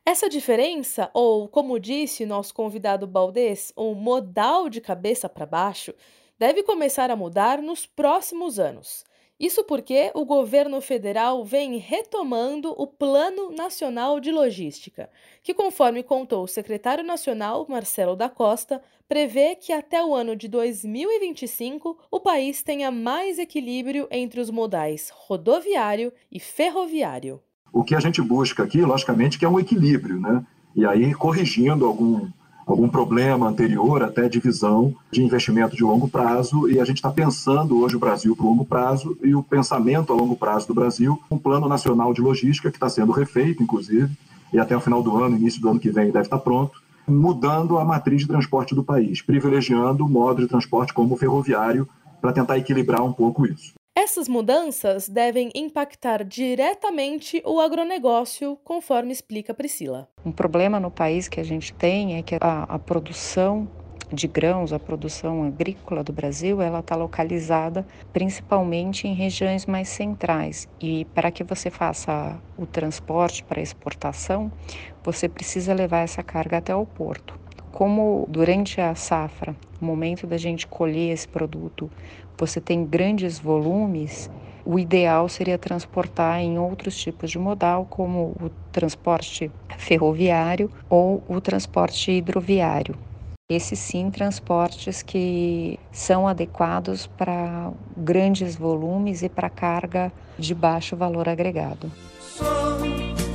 Essa 0.05 0.27
diferença, 0.27 1.09
ou 1.13 1.47
como 1.47 1.79
disse 1.79 2.25
nosso 2.25 2.53
convidado 2.53 3.07
Baldez, 3.07 3.71
o 3.75 3.93
modal 3.93 4.69
de 4.69 4.81
cabeça 4.81 5.29
para 5.29 5.45
baixo, 5.45 5.93
deve 6.37 6.61
começar 6.61 7.09
a 7.09 7.15
mudar 7.15 7.61
nos 7.61 7.85
próximos 7.85 8.59
anos. 8.59 9.05
Isso 9.39 9.63
porque 9.63 10.11
o 10.13 10.25
governo 10.25 10.81
federal 10.81 11.45
vem 11.45 11.77
retomando 11.77 12.73
o 12.77 12.85
Plano 12.85 13.51
Nacional 13.51 14.19
de 14.19 14.33
Logística, 14.33 15.09
que, 15.41 15.53
conforme 15.53 16.03
contou 16.03 16.43
o 16.43 16.47
secretário 16.47 17.05
nacional 17.05 17.65
Marcelo 17.69 18.17
da 18.17 18.27
Costa, 18.27 18.81
prevê 19.07 19.55
que 19.55 19.71
até 19.71 20.03
o 20.03 20.13
ano 20.13 20.35
de 20.35 20.49
2025 20.49 21.97
o 22.11 22.19
país 22.19 22.61
tenha 22.61 22.91
mais 22.91 23.39
equilíbrio 23.39 24.09
entre 24.11 24.41
os 24.41 24.49
modais 24.49 25.09
rodoviário 25.15 26.11
e 26.29 26.37
ferroviário. 26.37 27.41
O 27.71 27.83
que 27.83 27.95
a 27.95 27.99
gente 28.01 28.21
busca 28.21 28.63
aqui, 28.63 28.81
logicamente, 28.81 29.39
que 29.39 29.45
é 29.45 29.49
um 29.49 29.59
equilíbrio, 29.59 30.19
né? 30.19 30.45
E 30.75 30.85
aí 30.85 31.13
corrigindo 31.13 31.85
algum 31.85 32.27
algum 32.71 32.87
problema 32.87 33.47
anterior, 33.47 34.03
até 34.03 34.29
de 34.29 34.39
visão 34.39 34.93
de 35.11 35.23
investimento 35.23 35.75
de 35.75 35.83
longo 35.83 36.07
prazo, 36.07 36.69
e 36.69 36.79
a 36.79 36.85
gente 36.85 36.97
está 36.97 37.09
pensando 37.09 37.79
hoje 37.79 37.95
o 37.95 37.99
Brasil 37.99 38.35
para 38.35 38.45
o 38.45 38.49
longo 38.49 38.63
prazo 38.63 39.17
e 39.23 39.33
o 39.33 39.41
pensamento 39.41 40.13
a 40.13 40.15
longo 40.15 40.35
prazo 40.35 40.67
do 40.67 40.73
Brasil, 40.73 41.19
um 41.31 41.37
plano 41.37 41.67
nacional 41.67 42.13
de 42.13 42.21
logística 42.21 42.69
que 42.69 42.77
está 42.77 42.87
sendo 42.87 43.11
refeito, 43.11 43.63
inclusive, 43.63 44.15
e 44.53 44.59
até 44.59 44.77
o 44.77 44.81
final 44.81 45.01
do 45.01 45.17
ano, 45.17 45.35
início 45.35 45.59
do 45.59 45.69
ano 45.69 45.79
que 45.79 45.89
vem 45.89 46.11
deve 46.11 46.25
estar 46.25 46.37
tá 46.37 46.43
pronto, 46.43 46.79
mudando 47.07 47.79
a 47.79 47.85
matriz 47.85 48.21
de 48.21 48.27
transporte 48.27 48.75
do 48.75 48.83
país, 48.83 49.21
privilegiando 49.21 50.05
o 50.05 50.09
modo 50.09 50.41
de 50.41 50.47
transporte 50.47 50.93
como 50.93 51.17
ferroviário 51.17 51.89
para 52.21 52.33
tentar 52.33 52.57
equilibrar 52.57 53.01
um 53.01 53.13
pouco 53.13 53.47
isso. 53.47 53.78
Essas 54.01 54.29
mudanças 54.29 55.09
devem 55.09 55.49
impactar 55.53 56.23
diretamente 56.23 57.41
o 57.45 57.59
agronegócio, 57.59 58.57
conforme 58.63 59.11
explica 59.11 59.53
Priscila. 59.53 60.07
Um 60.25 60.31
problema 60.31 60.79
no 60.79 60.89
país 60.89 61.27
que 61.27 61.37
a 61.37 61.43
gente 61.43 61.73
tem 61.73 62.15
é 62.15 62.21
que 62.21 62.37
a, 62.39 62.63
a 62.63 62.79
produção 62.79 63.67
de 64.09 64.25
grãos, 64.25 64.71
a 64.71 64.79
produção 64.79 65.43
agrícola 65.43 66.01
do 66.01 66.13
Brasil, 66.13 66.61
ela 66.61 66.79
está 66.79 66.95
localizada 66.95 67.85
principalmente 68.13 69.05
em 69.05 69.13
regiões 69.13 69.65
mais 69.65 69.89
centrais. 69.89 70.69
E 70.79 71.03
para 71.13 71.29
que 71.29 71.43
você 71.43 71.69
faça 71.69 72.39
o 72.57 72.65
transporte 72.65 73.43
para 73.43 73.61
exportação, 73.61 74.49
você 75.03 75.27
precisa 75.27 75.73
levar 75.73 75.99
essa 75.99 76.23
carga 76.23 76.59
até 76.59 76.73
o 76.73 76.85
porto. 76.85 77.37
Como 77.69 78.25
durante 78.29 78.79
a 78.79 78.95
safra, 78.95 79.53
o 79.81 79.85
momento 79.85 80.25
da 80.25 80.37
gente 80.37 80.65
colher 80.65 81.13
esse 81.13 81.27
produto, 81.27 81.91
você 82.39 82.61
tem 82.61 82.85
grandes 82.85 83.37
volumes, 83.37 84.29
o 84.65 84.79
ideal 84.79 85.27
seria 85.27 85.57
transportar 85.57 86.39
em 86.39 86.57
outros 86.57 86.95
tipos 86.95 87.29
de 87.29 87.37
modal, 87.37 87.85
como 87.89 88.35
o 88.41 88.49
transporte 88.71 89.51
ferroviário 89.77 90.71
ou 90.89 91.21
o 91.27 91.41
transporte 91.41 92.11
hidroviário. 92.11 92.95
Esses 93.51 93.79
sim 93.79 94.11
transportes 94.11 95.01
que 95.01 95.79
são 95.91 96.27
adequados 96.27 97.07
para 97.07 97.71
grandes 97.97 98.55
volumes 98.55 99.23
e 99.23 99.27
para 99.27 99.49
carga 99.49 100.11
de 100.37 100.53
baixo 100.53 100.95
valor 100.95 101.27
agregado. 101.27 101.91
Sou 102.19 102.77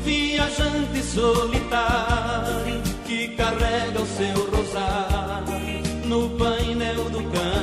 viajante 0.04 1.02
solitário 1.02 2.80
que 3.04 3.28
carrega 3.36 4.00
o 4.00 4.06
seu 4.06 4.50
rosário 4.50 5.82
no 6.06 6.30
painel 6.38 7.10
do 7.10 7.18
caminhão. 7.24 7.53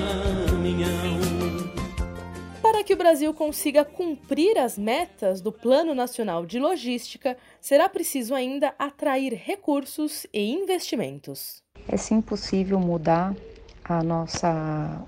Que 2.91 2.95
o 2.95 2.98
Brasil 2.98 3.33
consiga 3.33 3.86
cumprir 3.86 4.57
as 4.57 4.77
metas 4.77 5.39
do 5.39 5.50
Plano 5.50 5.95
Nacional 5.95 6.45
de 6.45 6.60
Logística, 6.60 7.38
será 7.62 7.88
preciso 7.88 8.36
ainda 8.36 8.75
atrair 8.77 9.33
recursos 9.33 10.27
e 10.33 10.51
investimentos. 10.51 11.63
É 11.88 11.95
sim 11.95 12.19
possível 12.19 12.81
mudar 12.81 13.33
a 13.86 14.03
nossa, 14.03 15.07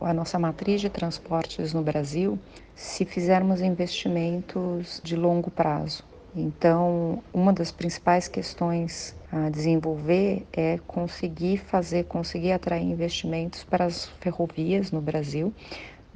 a 0.00 0.14
nossa 0.14 0.38
matriz 0.38 0.80
de 0.80 0.88
transportes 0.88 1.72
no 1.72 1.82
Brasil 1.82 2.38
se 2.76 3.04
fizermos 3.04 3.60
investimentos 3.60 5.00
de 5.02 5.16
longo 5.16 5.50
prazo. 5.50 6.04
Então, 6.32 7.24
uma 7.34 7.52
das 7.52 7.72
principais 7.72 8.28
questões 8.28 9.16
a 9.32 9.50
desenvolver 9.50 10.46
é 10.52 10.78
conseguir 10.86 11.56
fazer, 11.56 12.04
conseguir 12.04 12.52
atrair 12.52 12.84
investimentos 12.84 13.64
para 13.64 13.86
as 13.86 14.06
ferrovias 14.20 14.92
no 14.92 15.00
Brasil, 15.00 15.52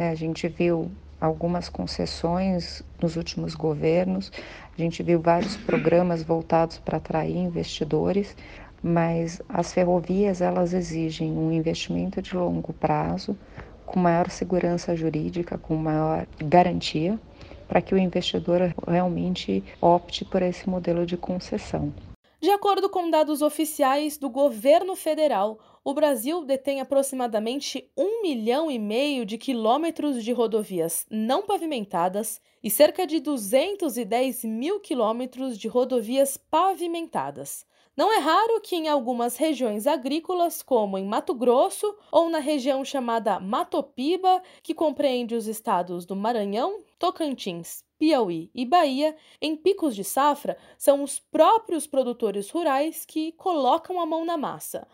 né? 0.00 0.08
A 0.08 0.14
gente 0.14 0.48
viu 0.48 0.90
algumas 1.20 1.68
concessões 1.68 2.82
nos 3.02 3.16
últimos 3.16 3.54
governos, 3.54 4.32
a 4.74 4.80
gente 4.80 5.02
viu 5.02 5.20
vários 5.20 5.58
programas 5.58 6.22
voltados 6.22 6.78
para 6.78 6.96
atrair 6.96 7.36
investidores, 7.36 8.34
mas 8.82 9.42
as 9.46 9.74
ferrovias 9.74 10.40
elas 10.40 10.72
exigem 10.72 11.30
um 11.30 11.52
investimento 11.52 12.22
de 12.22 12.34
longo 12.34 12.72
prazo, 12.72 13.36
com 13.84 14.00
maior 14.00 14.30
segurança 14.30 14.96
jurídica, 14.96 15.58
com 15.58 15.76
maior 15.76 16.26
garantia, 16.42 17.20
para 17.68 17.82
que 17.82 17.94
o 17.94 17.98
investidor 17.98 18.74
realmente 18.88 19.62
opte 19.82 20.24
por 20.24 20.40
esse 20.40 20.66
modelo 20.66 21.04
de 21.04 21.18
concessão. 21.18 21.92
De 22.40 22.48
acordo 22.48 22.88
com 22.88 23.10
dados 23.10 23.42
oficiais 23.42 24.16
do 24.16 24.30
governo 24.30 24.96
federal, 24.96 25.58
o 25.82 25.94
Brasil 25.94 26.44
detém 26.44 26.80
aproximadamente 26.80 27.90
um 27.96 28.20
milhão 28.22 28.70
e 28.70 28.78
meio 28.78 29.24
de 29.24 29.38
quilômetros 29.38 30.22
de 30.22 30.32
rodovias 30.32 31.06
não 31.10 31.42
pavimentadas 31.42 32.40
e 32.62 32.70
cerca 32.70 33.06
de 33.06 33.18
210 33.18 34.44
mil 34.44 34.78
quilômetros 34.80 35.58
de 35.58 35.68
rodovias 35.68 36.36
pavimentadas. 36.36 37.64
Não 37.96 38.12
é 38.12 38.18
raro 38.18 38.60
que 38.60 38.76
em 38.76 38.88
algumas 38.88 39.36
regiões 39.36 39.86
agrícolas, 39.86 40.62
como 40.62 40.96
em 40.96 41.04
Mato 41.04 41.34
Grosso 41.34 41.96
ou 42.12 42.28
na 42.28 42.38
região 42.38 42.84
chamada 42.84 43.40
Matopiba, 43.40 44.42
que 44.62 44.74
compreende 44.74 45.34
os 45.34 45.46
estados 45.46 46.06
do 46.06 46.14
Maranhão, 46.14 46.78
Tocantins, 46.98 47.82
Piauí 47.98 48.50
e 48.54 48.64
Bahia, 48.64 49.16
em 49.40 49.56
picos 49.56 49.94
de 49.94 50.04
safra, 50.04 50.56
são 50.78 51.02
os 51.02 51.18
próprios 51.18 51.86
produtores 51.86 52.48
rurais 52.50 53.04
que 53.04 53.32
colocam 53.32 54.00
a 54.00 54.06
mão 54.06 54.24
na 54.24 54.36
massa. 54.36 54.86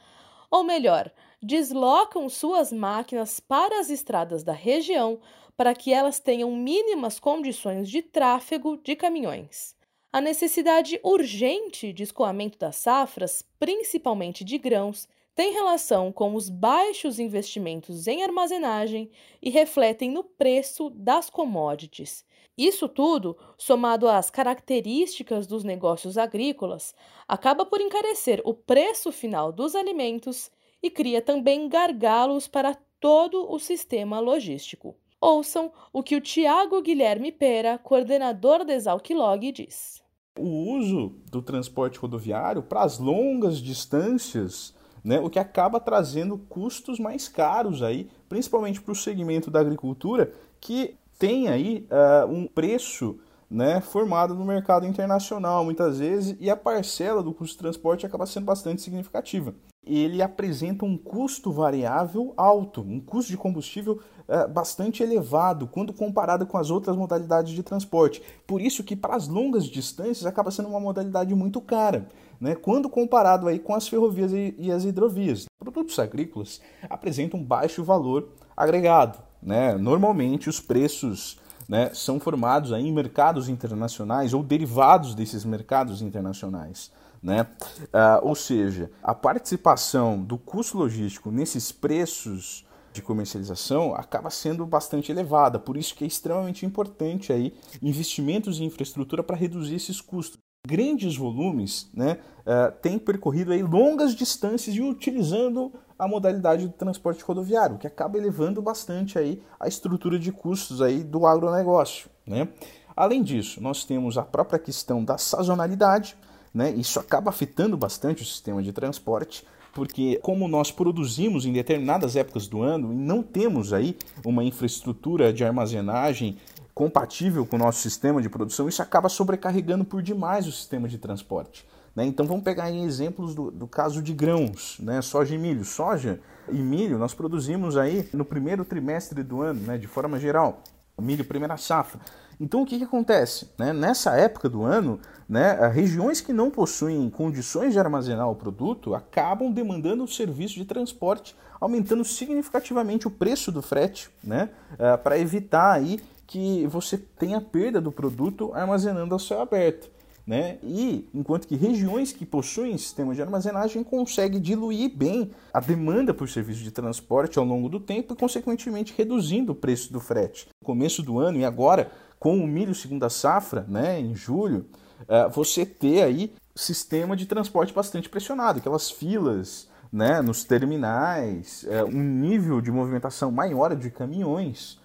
Ou 0.50 0.62
melhor, 0.65 1.11
deslocam 1.43 2.29
suas 2.29 2.73
máquinas 2.73 3.41
para 3.41 3.81
as 3.81 3.91
estradas 3.91 4.43
da 4.43 4.53
região 4.53 5.19
para 5.57 5.75
que 5.75 5.93
elas 5.93 6.21
tenham 6.21 6.55
mínimas 6.55 7.19
condições 7.19 7.88
de 7.88 8.03
tráfego 8.03 8.76
de 8.76 8.95
caminhões. 8.95 9.75
A 10.12 10.21
necessidade 10.21 11.00
urgente 11.03 11.93
de 11.93 12.03
escoamento 12.03 12.59
das 12.59 12.76
safras, 12.76 13.43
principalmente 13.59 14.45
de 14.45 14.59
grãos, 14.59 15.09
tem 15.35 15.53
relação 15.53 16.11
com 16.11 16.35
os 16.35 16.49
baixos 16.49 17.19
investimentos 17.19 18.07
em 18.07 18.23
armazenagem 18.23 19.11
e 19.43 19.50
refletem 19.50 20.11
no 20.11 20.25
preço 20.25 20.88
das 20.91 21.29
commodities. 21.29 22.25
Isso 22.57 22.89
tudo, 22.89 23.37
somado 23.59 24.09
às 24.09 24.31
características 24.31 25.47
dos 25.47 25.63
negócios 25.63 26.17
agrícolas, 26.17 26.95
acaba 27.29 27.67
por 27.67 27.81
encarecer 27.81 28.41
o 28.45 28.55
preço 28.55 29.13
final 29.13 29.53
dos 29.53 29.75
alimentos 29.75 30.51
e 30.83 30.91
cria 30.91 31.21
também 31.21 31.69
gargalos 31.69 32.49
para 32.49 32.75
todo 32.99 33.51
o 33.53 33.59
sistema 33.59 34.21
logístico. 34.21 34.97
Ouçam 35.21 35.71
o 35.93 36.03
que 36.03 36.17
o 36.17 36.21
Tiago 36.21 36.81
Guilherme 36.81 37.31
Pera, 37.31 37.79
coordenador 37.79 38.65
da 38.65 38.75
Exalquilog, 38.75 39.53
diz. 39.53 40.03
O 40.39 40.77
uso 40.77 41.15
do 41.31 41.43
transporte 41.43 41.99
rodoviário 41.99 42.63
para 42.63 42.83
as 42.83 42.99
longas 42.99 43.59
distâncias 43.59 44.75
né, 45.07 45.21
o 45.21 45.31
que 45.31 45.39
acaba 45.39 45.79
trazendo 45.79 46.37
custos 46.37 46.99
mais 46.99 47.29
caros 47.29 47.81
aí, 47.81 48.11
principalmente 48.29 48.81
para 48.81 48.91
o 48.91 48.97
segmento 48.97 49.53
da 49.53 49.61
agricultura, 49.61 50.33
que 50.61 50.97
tem 51.18 51.49
aí 51.49 51.87
uh, 51.90 52.26
um 52.30 52.46
preço 52.46 53.18
né, 53.50 53.80
formado 53.80 54.35
no 54.35 54.44
mercado 54.44 54.87
internacional 54.87 55.64
muitas 55.64 55.99
vezes 55.99 56.37
e 56.40 56.50
a 56.50 56.56
parcela 56.56 57.23
do 57.23 57.32
custo 57.32 57.54
de 57.54 57.58
transporte 57.58 58.04
acaba 58.04 58.26
sendo 58.26 58.44
bastante 58.44 58.82
significativa. 58.82 59.54
Ele 59.85 60.20
apresenta 60.20 60.85
um 60.85 60.99
custo 60.99 61.52
variável 61.52 62.35
alto, 62.37 62.80
um 62.80 63.00
custo 63.00 63.30
de 63.30 63.37
combustível 63.37 64.00
uh, 64.28 64.49
bastante 64.49 65.02
elevado 65.02 65.68
quando 65.68 65.92
comparado 65.92 66.44
com 66.44 66.58
as 66.58 66.70
outras 66.70 66.96
modalidades 66.96 67.52
de 67.52 67.62
transporte. 67.62 68.20
Por 68.46 68.61
isso 68.61 68.82
que 68.82 68.96
para 68.96 69.14
as 69.14 69.28
longas 69.28 69.64
distâncias 69.64 70.26
acaba 70.26 70.50
sendo 70.50 70.68
uma 70.68 70.80
modalidade 70.80 71.32
muito 71.35 71.61
cara 71.61 72.08
né, 72.40 72.54
quando 72.54 72.88
comparado 72.88 73.49
aí 73.49 73.58
com 73.58 73.75
as 73.75 73.88
ferrovias 73.88 74.32
e, 74.32 74.70
as 74.70 74.85
hidrovias. 74.85 75.46
Produtos 75.58 75.99
agrícolas 75.99 76.61
apresentam 76.88 77.42
baixo 77.42 77.82
valor 77.82 78.28
agregado. 78.56 79.25
Né? 79.47 79.76
Normalmente 79.79 80.50
os 80.50 80.59
preços 80.59 81.38
né, 81.69 81.91
são 81.95 82.19
formados 82.19 82.73
aí 82.73 82.85
em 82.85 82.93
mercados 82.93 83.49
internacionais 83.49 84.35
ou 84.35 84.43
derivados 84.43 85.15
desses 85.15 85.45
mercados 85.45 86.03
internacionais. 86.03 86.91
Né? 87.23 87.47
Uh, 87.85 88.26
ou 88.26 88.35
seja, 88.35 88.91
a 89.00 89.15
participação 89.15 90.21
do 90.21 90.37
custo 90.37 90.76
logístico 90.76 91.31
nesses 91.31 91.71
preços 91.71 92.67
de 92.93 93.00
comercialização 93.00 93.95
acaba 93.95 94.31
sendo 94.31 94.67
bastante 94.67 95.12
elevada, 95.12 95.59
por 95.59 95.76
isso 95.76 95.95
que 95.95 96.03
é 96.03 96.07
extremamente 96.07 96.65
importante 96.67 97.33
aí 97.33 97.55
investimentos 97.83 98.59
em 98.59 98.65
infraestrutura 98.65 99.23
para 99.23 99.37
reduzir 99.37 99.76
esses 99.76 100.00
custos 100.00 100.38
grandes 100.67 101.17
volumes, 101.17 101.88
né, 101.95 102.19
uh, 102.41 102.73
têm 102.83 102.99
percorrido 102.99 103.53
aí 103.53 103.62
longas 103.62 104.15
distâncias 104.15 104.75
e 104.75 104.81
utilizando 104.81 105.73
a 105.99 106.07
modalidade 106.07 106.67
do 106.67 106.73
transporte 106.73 107.23
rodoviário, 107.23 107.79
que 107.79 107.87
acaba 107.87 108.19
elevando 108.19 108.61
bastante 108.61 109.19
aí 109.19 109.43
a 109.59 109.67
estrutura 109.67 110.19
de 110.19 110.31
custos 110.31 110.83
aí 110.83 111.03
do 111.03 111.26
agronegócio. 111.26 112.11
Né? 112.26 112.49
Além 112.97 113.23
disso, 113.23 113.62
nós 113.62 113.85
temos 113.85 114.19
a 114.19 114.23
própria 114.23 114.59
questão 114.59 115.05
da 115.05 115.19
sazonalidade, 115.19 116.17
né? 116.53 116.71
isso 116.71 116.99
acaba 116.99 117.31
afetando 117.31 117.76
bastante 117.76 118.23
o 118.23 118.26
sistema 118.26 118.62
de 118.62 118.73
transporte, 118.73 119.47
porque 119.73 120.19
como 120.23 120.49
nós 120.49 120.71
produzimos 120.71 121.45
em 121.45 121.53
determinadas 121.53 122.17
épocas 122.17 122.47
do 122.47 122.62
ano 122.62 122.93
e 122.93 122.97
não 122.97 123.23
temos 123.23 123.73
aí 123.73 123.97
uma 124.25 124.43
infraestrutura 124.43 125.33
de 125.33 125.45
armazenagem 125.45 126.38
compatível 126.75 127.47
com 127.47 127.57
o 127.57 127.59
nosso 127.59 127.81
sistema 127.81 128.21
de 128.21 128.29
produção, 128.29 128.69
isso 128.69 128.83
acaba 128.83 129.09
sobrecarregando 129.09 129.85
por 129.85 130.03
demais 130.03 130.47
o 130.47 130.53
sistema 130.53 130.88
de 130.88 130.99
transporte. 130.99 131.67
Né? 131.97 132.05
Então 132.05 132.26
vamos 132.26 132.45
pegar 132.45 132.65
aí 132.65 132.79
exemplos 132.83 133.35
do, 133.35 133.50
do, 133.50 133.67
caso 133.67 134.03
de 134.03 134.12
grãos, 134.12 134.76
né? 134.79 135.00
soja 135.00 135.35
e 135.35 135.38
milho. 135.38 135.65
Soja 135.65 136.21
e 136.53 136.59
milho 136.59 136.99
nós 136.99 137.15
produzimos 137.15 137.79
aí 137.79 138.07
no 138.12 138.25
primeiro 138.25 138.65
trimestre 138.67 139.23
do 139.23 139.41
ano, 139.41 139.61
né? 139.62 139.79
de 139.79 139.87
forma 139.87 140.21
geral. 140.21 140.62
Milho 141.00 141.25
primeira 141.25 141.57
safra. 141.57 142.00
Então 142.38 142.62
o 142.62 142.67
que, 142.67 142.79
que 142.79 142.85
acontece? 142.85 143.50
Né? 143.59 143.73
Nessa 143.73 144.15
época 144.17 144.49
do 144.49 144.62
ano, 144.62 145.00
né, 145.26 145.67
regiões 145.69 146.21
que 146.21 146.33
não 146.33 146.50
possuem 146.50 147.09
condições 147.09 147.73
de 147.73 147.79
armazenar 147.79 148.31
o 148.31 148.35
produto 148.35 148.95
acabam 148.95 149.50
demandando 149.50 150.05
o 150.05 150.09
serviço 150.09 150.55
de 150.55 150.65
transporte, 150.65 151.35
aumentando 151.59 152.05
significativamente 152.05 153.09
o 153.09 153.11
preço 153.11 153.50
do 153.50 153.62
frete, 153.62 154.11
né, 154.23 154.51
uh, 154.75 154.99
para 155.03 155.18
evitar 155.18 155.73
aí 155.73 155.99
que 156.27 156.66
você 156.66 156.99
tenha 156.99 157.40
perda 157.40 157.81
do 157.81 157.90
produto 157.90 158.53
armazenando 158.55 159.14
ao 159.14 159.18
céu 159.18 159.40
aberto. 159.40 159.95
Né? 160.27 160.59
E 160.61 161.09
enquanto 161.15 161.47
que 161.47 161.55
regiões 161.55 162.11
que 162.11 162.27
possuem 162.27 162.77
sistema 162.77 163.15
de 163.15 163.23
armazenagem 163.23 163.85
conseguem 163.85 164.41
diluir 164.41 164.91
bem 164.93 165.31
a 165.55 165.61
demanda 165.61 166.12
por 166.12 166.29
serviço 166.29 166.65
de 166.65 166.73
transporte 166.73 167.39
ao 167.39 167.45
longo 167.45 167.69
do 167.69 167.79
tempo 167.79 168.12
e, 168.12 168.17
consequentemente, 168.17 168.93
reduzindo 168.97 169.53
o 169.53 169.55
preço 169.55 169.93
do 169.93 170.01
frete. 170.01 170.49
No 170.61 170.67
começo 170.67 171.01
do 171.01 171.21
ano 171.21 171.39
e 171.39 171.45
agora, 171.45 171.93
com 172.19 172.39
o 172.39 172.47
milho 172.47 172.75
segunda 172.75 173.09
safra, 173.09 173.65
né, 173.69 174.01
em 174.01 174.17
julho, 174.17 174.67
uh, 175.03 175.31
você 175.31 175.65
ter 175.65 176.03
aí 176.03 176.33
sistema 176.57 177.17
de 177.17 177.27
transporte 177.27 177.73
bastante 177.73 178.09
pressionado, 178.09 178.59
aquelas 178.59 178.91
filas 178.91 179.69
né, 179.93 180.21
nos 180.23 180.43
terminais, 180.43 181.65
uh, 181.65 181.87
um 181.87 182.03
nível 182.03 182.61
de 182.61 182.73
movimentação 182.73 183.31
maior 183.31 183.77
de 183.77 183.91
caminhões. 183.91 184.81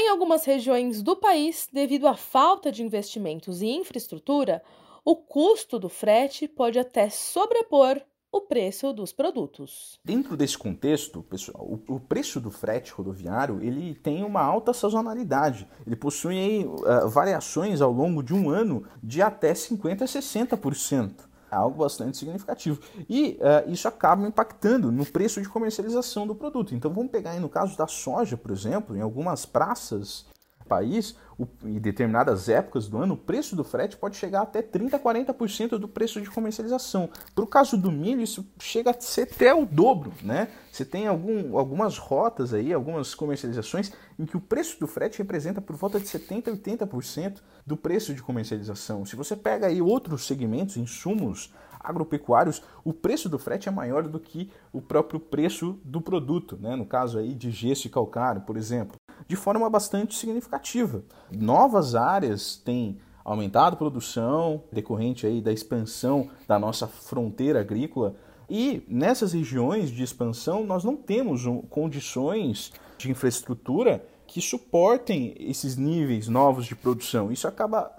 Em 0.00 0.08
algumas 0.10 0.44
regiões 0.44 1.02
do 1.02 1.16
país, 1.16 1.68
devido 1.72 2.06
à 2.06 2.14
falta 2.14 2.70
de 2.70 2.84
investimentos 2.84 3.62
em 3.62 3.80
infraestrutura, 3.80 4.62
o 5.04 5.16
custo 5.16 5.76
do 5.76 5.88
frete 5.88 6.46
pode 6.46 6.78
até 6.78 7.10
sobrepor 7.10 8.00
o 8.30 8.42
preço 8.42 8.92
dos 8.92 9.12
produtos. 9.12 9.98
Dentro 10.04 10.36
desse 10.36 10.56
contexto, 10.56 11.20
pessoal, 11.24 11.80
o, 11.88 11.98
preço 11.98 12.38
do 12.38 12.48
frete 12.48 12.92
rodoviário 12.92 13.60
ele 13.60 13.92
tem 13.92 14.22
uma 14.22 14.40
alta 14.40 14.72
sazonalidade. 14.72 15.66
Ele 15.84 15.96
possui 15.96 16.64
uh, 16.64 17.08
variações 17.08 17.80
ao 17.80 17.90
longo 17.90 18.22
de 18.22 18.32
um 18.32 18.50
ano 18.50 18.86
de 19.02 19.20
até 19.20 19.52
50% 19.52 20.02
a 20.02 20.04
60%. 20.04 21.27
Algo 21.50 21.78
bastante 21.78 22.16
significativo. 22.16 22.80
E 23.08 23.38
uh, 23.40 23.70
isso 23.70 23.88
acaba 23.88 24.26
impactando 24.26 24.92
no 24.92 25.04
preço 25.06 25.40
de 25.40 25.48
comercialização 25.48 26.26
do 26.26 26.34
produto. 26.34 26.74
Então 26.74 26.92
vamos 26.92 27.10
pegar 27.10 27.32
aí 27.32 27.40
no 27.40 27.48
caso 27.48 27.76
da 27.76 27.86
soja, 27.86 28.36
por 28.36 28.50
exemplo, 28.50 28.96
em 28.96 29.00
algumas 29.00 29.46
praças 29.46 30.26
país, 30.68 31.16
o, 31.38 31.46
em 31.64 31.78
determinadas 31.78 32.48
épocas 32.48 32.88
do 32.88 32.98
ano, 32.98 33.14
o 33.14 33.16
preço 33.16 33.54
do 33.54 33.62
frete 33.62 33.96
pode 33.96 34.16
chegar 34.16 34.42
até 34.42 34.60
30%, 34.60 35.00
40% 35.00 35.78
do 35.78 35.86
preço 35.86 36.20
de 36.20 36.28
comercialização. 36.28 37.08
Para 37.34 37.44
o 37.44 37.46
caso 37.46 37.76
do 37.76 37.92
milho, 37.92 38.20
isso 38.20 38.44
chega 38.58 38.90
a 38.90 39.00
ser 39.00 39.22
até 39.22 39.54
o 39.54 39.64
dobro. 39.64 40.12
Né? 40.22 40.48
Você 40.72 40.84
tem 40.84 41.06
algum, 41.06 41.56
algumas 41.56 41.96
rotas 41.96 42.52
aí, 42.52 42.72
algumas 42.72 43.14
comercializações, 43.14 43.92
em 44.18 44.26
que 44.26 44.36
o 44.36 44.40
preço 44.40 44.80
do 44.80 44.86
frete 44.86 45.18
representa 45.18 45.60
por 45.60 45.76
volta 45.76 46.00
de 46.00 46.06
70%, 46.06 46.60
80% 46.60 47.38
do 47.64 47.76
preço 47.76 48.12
de 48.12 48.22
comercialização. 48.22 49.06
Se 49.06 49.14
você 49.14 49.36
pega 49.36 49.68
aí 49.68 49.80
outros 49.80 50.26
segmentos, 50.26 50.76
insumos 50.76 51.52
agropecuários, 51.78 52.62
o 52.84 52.92
preço 52.92 53.28
do 53.28 53.38
frete 53.38 53.68
é 53.68 53.72
maior 53.72 54.02
do 54.08 54.18
que 54.18 54.50
o 54.72 54.82
próprio 54.82 55.20
preço 55.20 55.78
do 55.84 56.00
produto, 56.00 56.58
né? 56.60 56.74
no 56.74 56.84
caso 56.84 57.18
aí 57.18 57.32
de 57.34 57.52
gesso 57.52 57.86
e 57.86 57.90
calcário, 57.90 58.40
por 58.40 58.56
exemplo 58.56 58.96
de 59.26 59.36
forma 59.36 59.68
bastante 59.68 60.16
significativa. 60.16 61.02
Novas 61.30 61.94
áreas 61.94 62.56
têm 62.56 62.98
aumentado 63.24 63.74
a 63.74 63.78
produção 63.78 64.62
decorrente 64.72 65.26
aí 65.26 65.40
da 65.40 65.52
expansão 65.52 66.30
da 66.46 66.58
nossa 66.58 66.86
fronteira 66.86 67.60
agrícola 67.60 68.14
e 68.48 68.82
nessas 68.88 69.32
regiões 69.32 69.90
de 69.90 70.02
expansão 70.02 70.64
nós 70.64 70.82
não 70.82 70.96
temos 70.96 71.42
condições 71.68 72.72
de 72.96 73.10
infraestrutura 73.10 74.04
que 74.26 74.40
suportem 74.40 75.34
esses 75.38 75.76
níveis 75.76 76.28
novos 76.28 76.66
de 76.66 76.74
produção. 76.74 77.30
Isso 77.30 77.46
acaba 77.46 77.94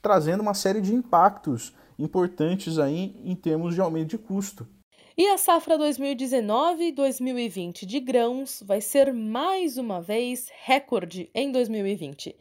trazendo 0.00 0.40
uma 0.40 0.54
série 0.54 0.80
de 0.80 0.94
impactos 0.94 1.74
importantes 1.98 2.78
aí 2.78 3.20
em 3.22 3.34
termos 3.34 3.74
de 3.74 3.80
aumento 3.80 4.10
de 4.10 4.18
custo. 4.18 4.66
E 5.22 5.28
a 5.28 5.36
safra 5.36 5.76
2019-2020 5.76 7.84
de 7.84 8.00
grãos 8.00 8.62
vai 8.64 8.80
ser 8.80 9.12
mais 9.12 9.76
uma 9.76 10.00
vez 10.00 10.48
recorde 10.62 11.28
em 11.34 11.52
2020. 11.52 12.34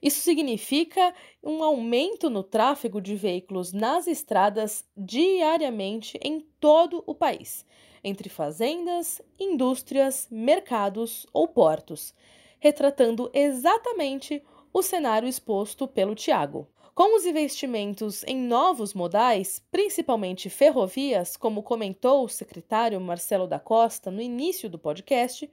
Isso 0.00 0.20
significa 0.20 1.12
um 1.42 1.64
aumento 1.64 2.30
no 2.30 2.44
tráfego 2.44 3.00
de 3.00 3.16
veículos 3.16 3.72
nas 3.72 4.06
estradas 4.06 4.84
diariamente 4.96 6.20
em 6.22 6.46
todo 6.60 7.02
o 7.04 7.16
país, 7.16 7.66
entre 8.04 8.28
fazendas, 8.28 9.20
indústrias, 9.36 10.28
mercados 10.30 11.26
ou 11.32 11.48
portos, 11.48 12.14
retratando 12.60 13.28
exatamente 13.34 14.40
o 14.72 14.82
cenário 14.82 15.28
exposto 15.28 15.88
pelo 15.88 16.14
Tiago. 16.14 16.68
Com 17.00 17.16
os 17.16 17.24
investimentos 17.24 18.22
em 18.24 18.36
novos 18.36 18.92
modais, 18.92 19.64
principalmente 19.70 20.50
ferrovias, 20.50 21.34
como 21.34 21.62
comentou 21.62 22.26
o 22.26 22.28
secretário 22.28 23.00
Marcelo 23.00 23.46
da 23.46 23.58
Costa 23.58 24.10
no 24.10 24.20
início 24.20 24.68
do 24.68 24.78
podcast, 24.78 25.50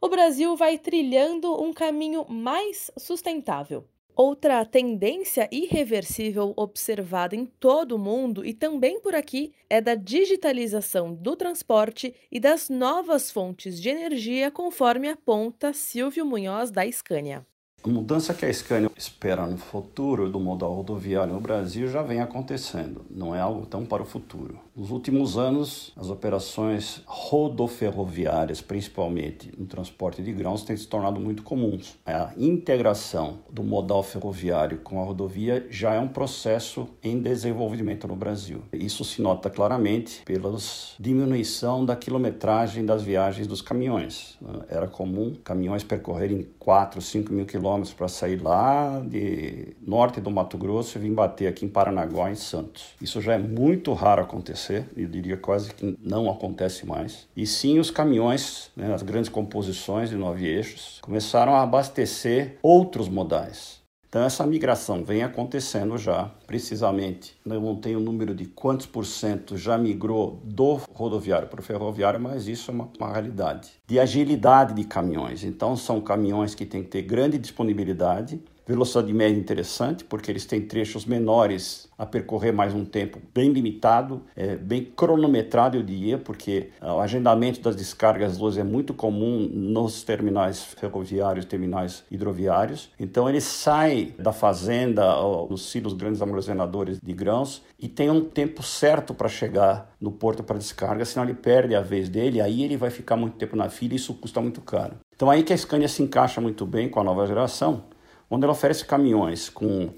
o 0.00 0.08
Brasil 0.08 0.56
vai 0.56 0.76
trilhando 0.76 1.54
um 1.62 1.72
caminho 1.72 2.26
mais 2.28 2.90
sustentável. 2.98 3.86
Outra 4.16 4.64
tendência 4.64 5.48
irreversível 5.52 6.52
observada 6.56 7.36
em 7.36 7.46
todo 7.46 7.92
o 7.92 7.98
mundo 7.98 8.44
e 8.44 8.52
também 8.52 8.98
por 8.98 9.14
aqui 9.14 9.52
é 9.70 9.80
da 9.80 9.94
digitalização 9.94 11.14
do 11.14 11.36
transporte 11.36 12.12
e 12.28 12.40
das 12.40 12.68
novas 12.68 13.30
fontes 13.30 13.80
de 13.80 13.88
energia, 13.88 14.50
conforme 14.50 15.08
aponta 15.08 15.72
Silvio 15.72 16.26
Munhoz 16.26 16.72
da 16.72 16.90
Scania. 16.90 17.46
A 17.84 17.88
mudança 17.88 18.34
que 18.34 18.44
a 18.44 18.52
Scania 18.52 18.90
espera 18.96 19.46
no 19.46 19.56
futuro 19.56 20.28
do 20.28 20.40
modal 20.40 20.74
rodoviário 20.74 21.32
no 21.32 21.40
Brasil 21.40 21.86
já 21.88 22.02
vem 22.02 22.20
acontecendo, 22.20 23.06
não 23.08 23.32
é 23.32 23.40
algo 23.40 23.64
tão 23.66 23.86
para 23.86 24.02
o 24.02 24.06
futuro. 24.06 24.58
Nos 24.74 24.90
últimos 24.90 25.38
anos, 25.38 25.92
as 25.96 26.10
operações 26.10 27.02
rodoferroviárias, 27.06 28.60
principalmente 28.60 29.52
no 29.56 29.64
transporte 29.64 30.20
de 30.22 30.32
grãos, 30.32 30.64
têm 30.64 30.76
se 30.76 30.88
tornado 30.88 31.20
muito 31.20 31.44
comuns. 31.44 31.96
A 32.04 32.32
integração 32.36 33.38
do 33.48 33.62
modal 33.62 34.02
ferroviário 34.02 34.78
com 34.78 35.00
a 35.00 35.04
rodovia 35.04 35.64
já 35.70 35.94
é 35.94 36.00
um 36.00 36.08
processo 36.08 36.88
em 37.00 37.20
desenvolvimento 37.20 38.08
no 38.08 38.16
Brasil. 38.16 38.60
Isso 38.72 39.04
se 39.04 39.22
nota 39.22 39.48
claramente 39.48 40.22
pela 40.24 40.52
diminuição 40.98 41.84
da 41.84 41.94
quilometragem 41.94 42.84
das 42.84 43.02
viagens 43.02 43.46
dos 43.46 43.62
caminhões. 43.62 44.36
Era 44.68 44.88
comum 44.88 45.34
caminhões 45.44 45.84
percorrerem 45.84 46.48
4, 46.58 47.00
5 47.00 47.32
mil 47.32 47.46
quilômetros 47.46 47.67
para 47.94 48.08
sair 48.08 48.42
lá 48.42 49.00
de 49.04 49.76
norte 49.86 50.20
do 50.20 50.30
Mato 50.30 50.56
Grosso 50.56 50.98
e 50.98 51.00
vir 51.00 51.12
bater 51.12 51.46
aqui 51.46 51.64
em 51.64 51.68
Paranaguá, 51.68 52.30
em 52.30 52.34
Santos. 52.34 52.94
Isso 53.00 53.20
já 53.20 53.34
é 53.34 53.38
muito 53.38 53.92
raro 53.92 54.22
acontecer 54.22 54.38
acontecer, 54.48 54.86
eu 54.96 55.08
diria 55.08 55.36
quase 55.36 55.72
que 55.74 55.96
não 56.02 56.30
acontece 56.30 56.86
mais. 56.86 57.26
E 57.36 57.46
sim 57.46 57.78
os 57.78 57.90
caminhões, 57.90 58.70
né, 58.76 58.92
as 58.92 59.02
grandes 59.02 59.28
composições 59.28 60.10
de 60.10 60.16
nove 60.16 60.46
eixos, 60.46 60.98
começaram 61.02 61.54
a 61.54 61.62
abastecer 61.62 62.56
outros 62.62 63.08
modais. 63.08 63.78
Então 64.08 64.22
essa 64.22 64.46
migração 64.46 65.04
vem 65.04 65.22
acontecendo 65.22 65.98
já, 65.98 66.30
precisamente. 66.46 67.36
Eu 67.44 67.60
não 67.60 67.76
tenho 67.76 67.98
o 67.98 68.02
número 68.02 68.34
de 68.34 68.46
quantos 68.46 68.86
por 68.86 69.04
cento 69.04 69.56
já 69.56 69.76
migrou 69.76 70.40
do 70.42 70.80
rodoviário 70.94 71.46
para 71.46 71.60
o 71.60 71.62
ferroviário, 71.62 72.18
mas 72.18 72.48
isso 72.48 72.70
é 72.70 72.74
uma, 72.74 72.88
uma 72.98 73.12
realidade. 73.12 73.70
De 73.86 74.00
agilidade 74.00 74.72
de 74.72 74.84
caminhões. 74.84 75.44
Então 75.44 75.76
são 75.76 76.00
caminhões 76.00 76.54
que 76.54 76.64
têm 76.64 76.82
que 76.82 76.88
ter 76.88 77.02
grande 77.02 77.36
disponibilidade, 77.36 78.40
Velocidade 78.68 79.10
média 79.14 79.40
interessante, 79.40 80.04
porque 80.04 80.30
eles 80.30 80.44
têm 80.44 80.60
trechos 80.60 81.06
menores 81.06 81.88
a 81.96 82.04
percorrer 82.04 82.52
mais 82.52 82.74
um 82.74 82.84
tempo 82.84 83.18
bem 83.34 83.50
limitado, 83.50 84.20
é, 84.36 84.56
bem 84.56 84.84
cronometrado, 84.84 85.78
eu 85.78 85.82
diria, 85.82 86.18
porque 86.18 86.68
ah, 86.78 86.96
o 86.96 87.00
agendamento 87.00 87.62
das 87.62 87.74
descargas 87.74 88.36
de 88.36 88.42
luz 88.42 88.58
é 88.58 88.62
muito 88.62 88.92
comum 88.92 89.48
nos 89.50 90.02
terminais 90.02 90.62
ferroviários, 90.62 91.46
terminais 91.46 92.04
hidroviários. 92.10 92.90
Então 93.00 93.26
ele 93.26 93.40
sai 93.40 94.12
da 94.18 94.34
fazenda, 94.34 95.14
dos 95.48 95.70
silos 95.70 95.94
grandes 95.94 96.20
armazenadores 96.20 97.00
de 97.00 97.12
grãos 97.14 97.62
e 97.78 97.88
tem 97.88 98.10
um 98.10 98.20
tempo 98.20 98.62
certo 98.62 99.14
para 99.14 99.28
chegar 99.28 99.94
no 99.98 100.12
porto 100.12 100.42
para 100.42 100.58
descarga, 100.58 101.06
senão 101.06 101.24
ele 101.24 101.34
perde 101.34 101.74
a 101.74 101.80
vez 101.80 102.10
dele, 102.10 102.38
aí 102.38 102.62
ele 102.62 102.76
vai 102.76 102.90
ficar 102.90 103.16
muito 103.16 103.38
tempo 103.38 103.56
na 103.56 103.70
fila 103.70 103.94
e 103.94 103.96
isso 103.96 104.12
custa 104.12 104.42
muito 104.42 104.60
caro. 104.60 104.96
Então 105.16 105.30
aí 105.30 105.42
que 105.42 105.54
a 105.54 105.56
Scania 105.56 105.88
se 105.88 106.02
encaixa 106.02 106.38
muito 106.38 106.66
bem 106.66 106.88
com 106.90 107.00
a 107.00 107.04
nova 107.04 107.26
geração, 107.26 107.84
onde 108.30 108.44
ela 108.44 108.52
oferece 108.52 108.84
caminhões 108.84 109.48
com 109.48 109.90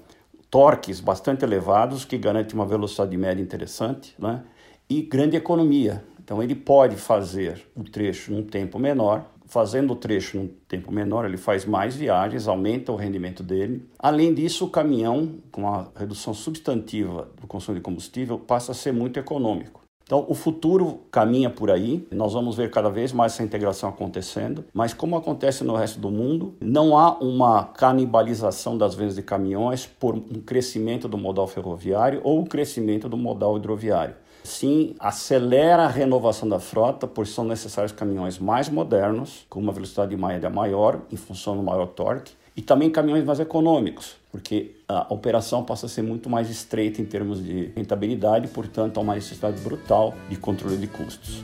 torques 0.49 0.99
bastante 0.99 1.43
elevados, 1.43 2.03
que 2.05 2.17
garantem 2.17 2.55
uma 2.55 2.65
velocidade 2.65 3.15
média 3.15 3.41
interessante, 3.41 4.13
né? 4.19 4.43
e 4.89 5.01
grande 5.01 5.37
economia. 5.37 6.03
Então 6.21 6.43
ele 6.43 6.53
pode 6.53 6.97
fazer 6.97 7.65
o 7.75 7.83
trecho 7.83 8.33
num 8.33 8.43
tempo 8.43 8.77
menor, 8.77 9.25
fazendo 9.45 9.91
o 9.91 9.95
trecho 9.95 10.37
num 10.37 10.47
tempo 10.67 10.91
menor, 10.93 11.25
ele 11.25 11.35
faz 11.35 11.65
mais 11.65 11.93
viagens, 11.93 12.47
aumenta 12.47 12.91
o 12.91 12.95
rendimento 12.95 13.43
dele. 13.43 13.85
Além 13.99 14.33
disso, 14.33 14.65
o 14.65 14.69
caminhão, 14.69 15.35
com 15.51 15.67
a 15.67 15.89
redução 15.93 16.33
substantiva 16.33 17.29
do 17.39 17.47
consumo 17.47 17.77
de 17.77 17.83
combustível, 17.83 18.39
passa 18.39 18.71
a 18.71 18.75
ser 18.75 18.93
muito 18.93 19.19
econômico. 19.19 19.80
Então, 20.11 20.25
o 20.27 20.33
futuro 20.33 20.99
caminha 21.09 21.49
por 21.49 21.71
aí, 21.71 22.05
nós 22.11 22.33
vamos 22.33 22.57
ver 22.57 22.69
cada 22.69 22.89
vez 22.89 23.13
mais 23.13 23.31
essa 23.31 23.43
integração 23.43 23.87
acontecendo, 23.87 24.65
mas 24.73 24.93
como 24.93 25.15
acontece 25.15 25.63
no 25.63 25.73
resto 25.73 26.01
do 26.01 26.11
mundo, 26.11 26.53
não 26.59 26.97
há 26.97 27.17
uma 27.19 27.63
canibalização 27.63 28.77
das 28.77 28.93
vendas 28.93 29.15
de 29.15 29.21
caminhões 29.21 29.85
por 29.85 30.13
um 30.13 30.41
crescimento 30.45 31.07
do 31.07 31.17
modal 31.17 31.47
ferroviário 31.47 32.19
ou 32.25 32.41
o 32.41 32.45
crescimento 32.45 33.07
do 33.07 33.15
modal 33.15 33.55
hidroviário. 33.55 34.15
Sim, 34.43 34.95
acelera 34.99 35.83
a 35.83 35.87
renovação 35.87 36.49
da 36.49 36.59
frota, 36.59 37.07
pois 37.07 37.29
são 37.29 37.45
necessários 37.45 37.93
caminhões 37.93 38.37
mais 38.37 38.67
modernos, 38.67 39.45
com 39.49 39.61
uma 39.61 39.71
velocidade 39.71 40.17
média 40.17 40.49
maior, 40.49 40.99
em 41.09 41.15
função 41.15 41.55
do 41.55 41.63
maior 41.63 41.87
torque, 41.87 42.33
e 42.55 42.61
também 42.61 42.89
caminhões 42.89 43.23
mais 43.23 43.39
econômicos, 43.39 44.15
porque 44.31 44.75
a 44.87 45.13
operação 45.13 45.63
passa 45.63 45.85
a 45.85 45.89
ser 45.89 46.01
muito 46.01 46.29
mais 46.29 46.49
estreita 46.49 47.01
em 47.01 47.05
termos 47.05 47.43
de 47.43 47.71
rentabilidade, 47.75 48.47
portanto, 48.49 48.97
há 48.97 49.01
uma 49.01 49.15
necessidade 49.15 49.59
brutal 49.61 50.13
de 50.29 50.35
controle 50.35 50.77
de 50.77 50.87
custos. 50.87 51.43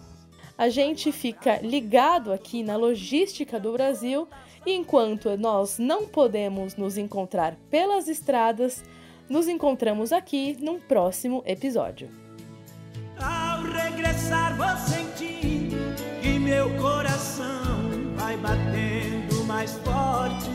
A 0.58 0.70
gente 0.70 1.12
fica 1.12 1.60
ligado 1.62 2.32
aqui 2.32 2.64
na 2.64 2.78
logística 2.78 3.60
do 3.60 3.74
Brasil 3.74 4.30
e 4.66 4.72
enquanto 4.72 5.38
nós 5.38 5.78
não 5.78 6.08
podemos 6.08 6.78
nos 6.78 6.98
encontrar 6.98 7.58
pelas 7.70 8.08
estradas, 8.08 8.82
nos 9.30 9.48
encontramos 9.50 10.14
aqui 10.14 10.58
num 10.60 10.80
próximo 10.80 11.44
episódio. 11.46 12.29
Regressar 13.84 14.56
vou 14.56 14.78
sentindo 14.78 15.78
que 16.22 16.38
meu 16.38 16.70
coração 16.78 18.16
vai 18.18 18.36
batendo 18.38 19.44
mais 19.46 19.74
forte. 19.86 20.50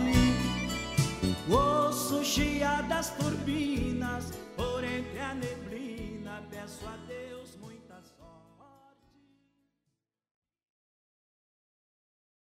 Ouço 1.49 2.25
chiar 2.25 2.83
das 2.85 3.11
turbinas 3.11 4.33
por 4.57 4.83
entre 4.85 5.21
a 5.21 5.35
neblina, 5.35 6.43
peço 6.51 6.87
a 6.87 6.97
Deus. 7.09 7.24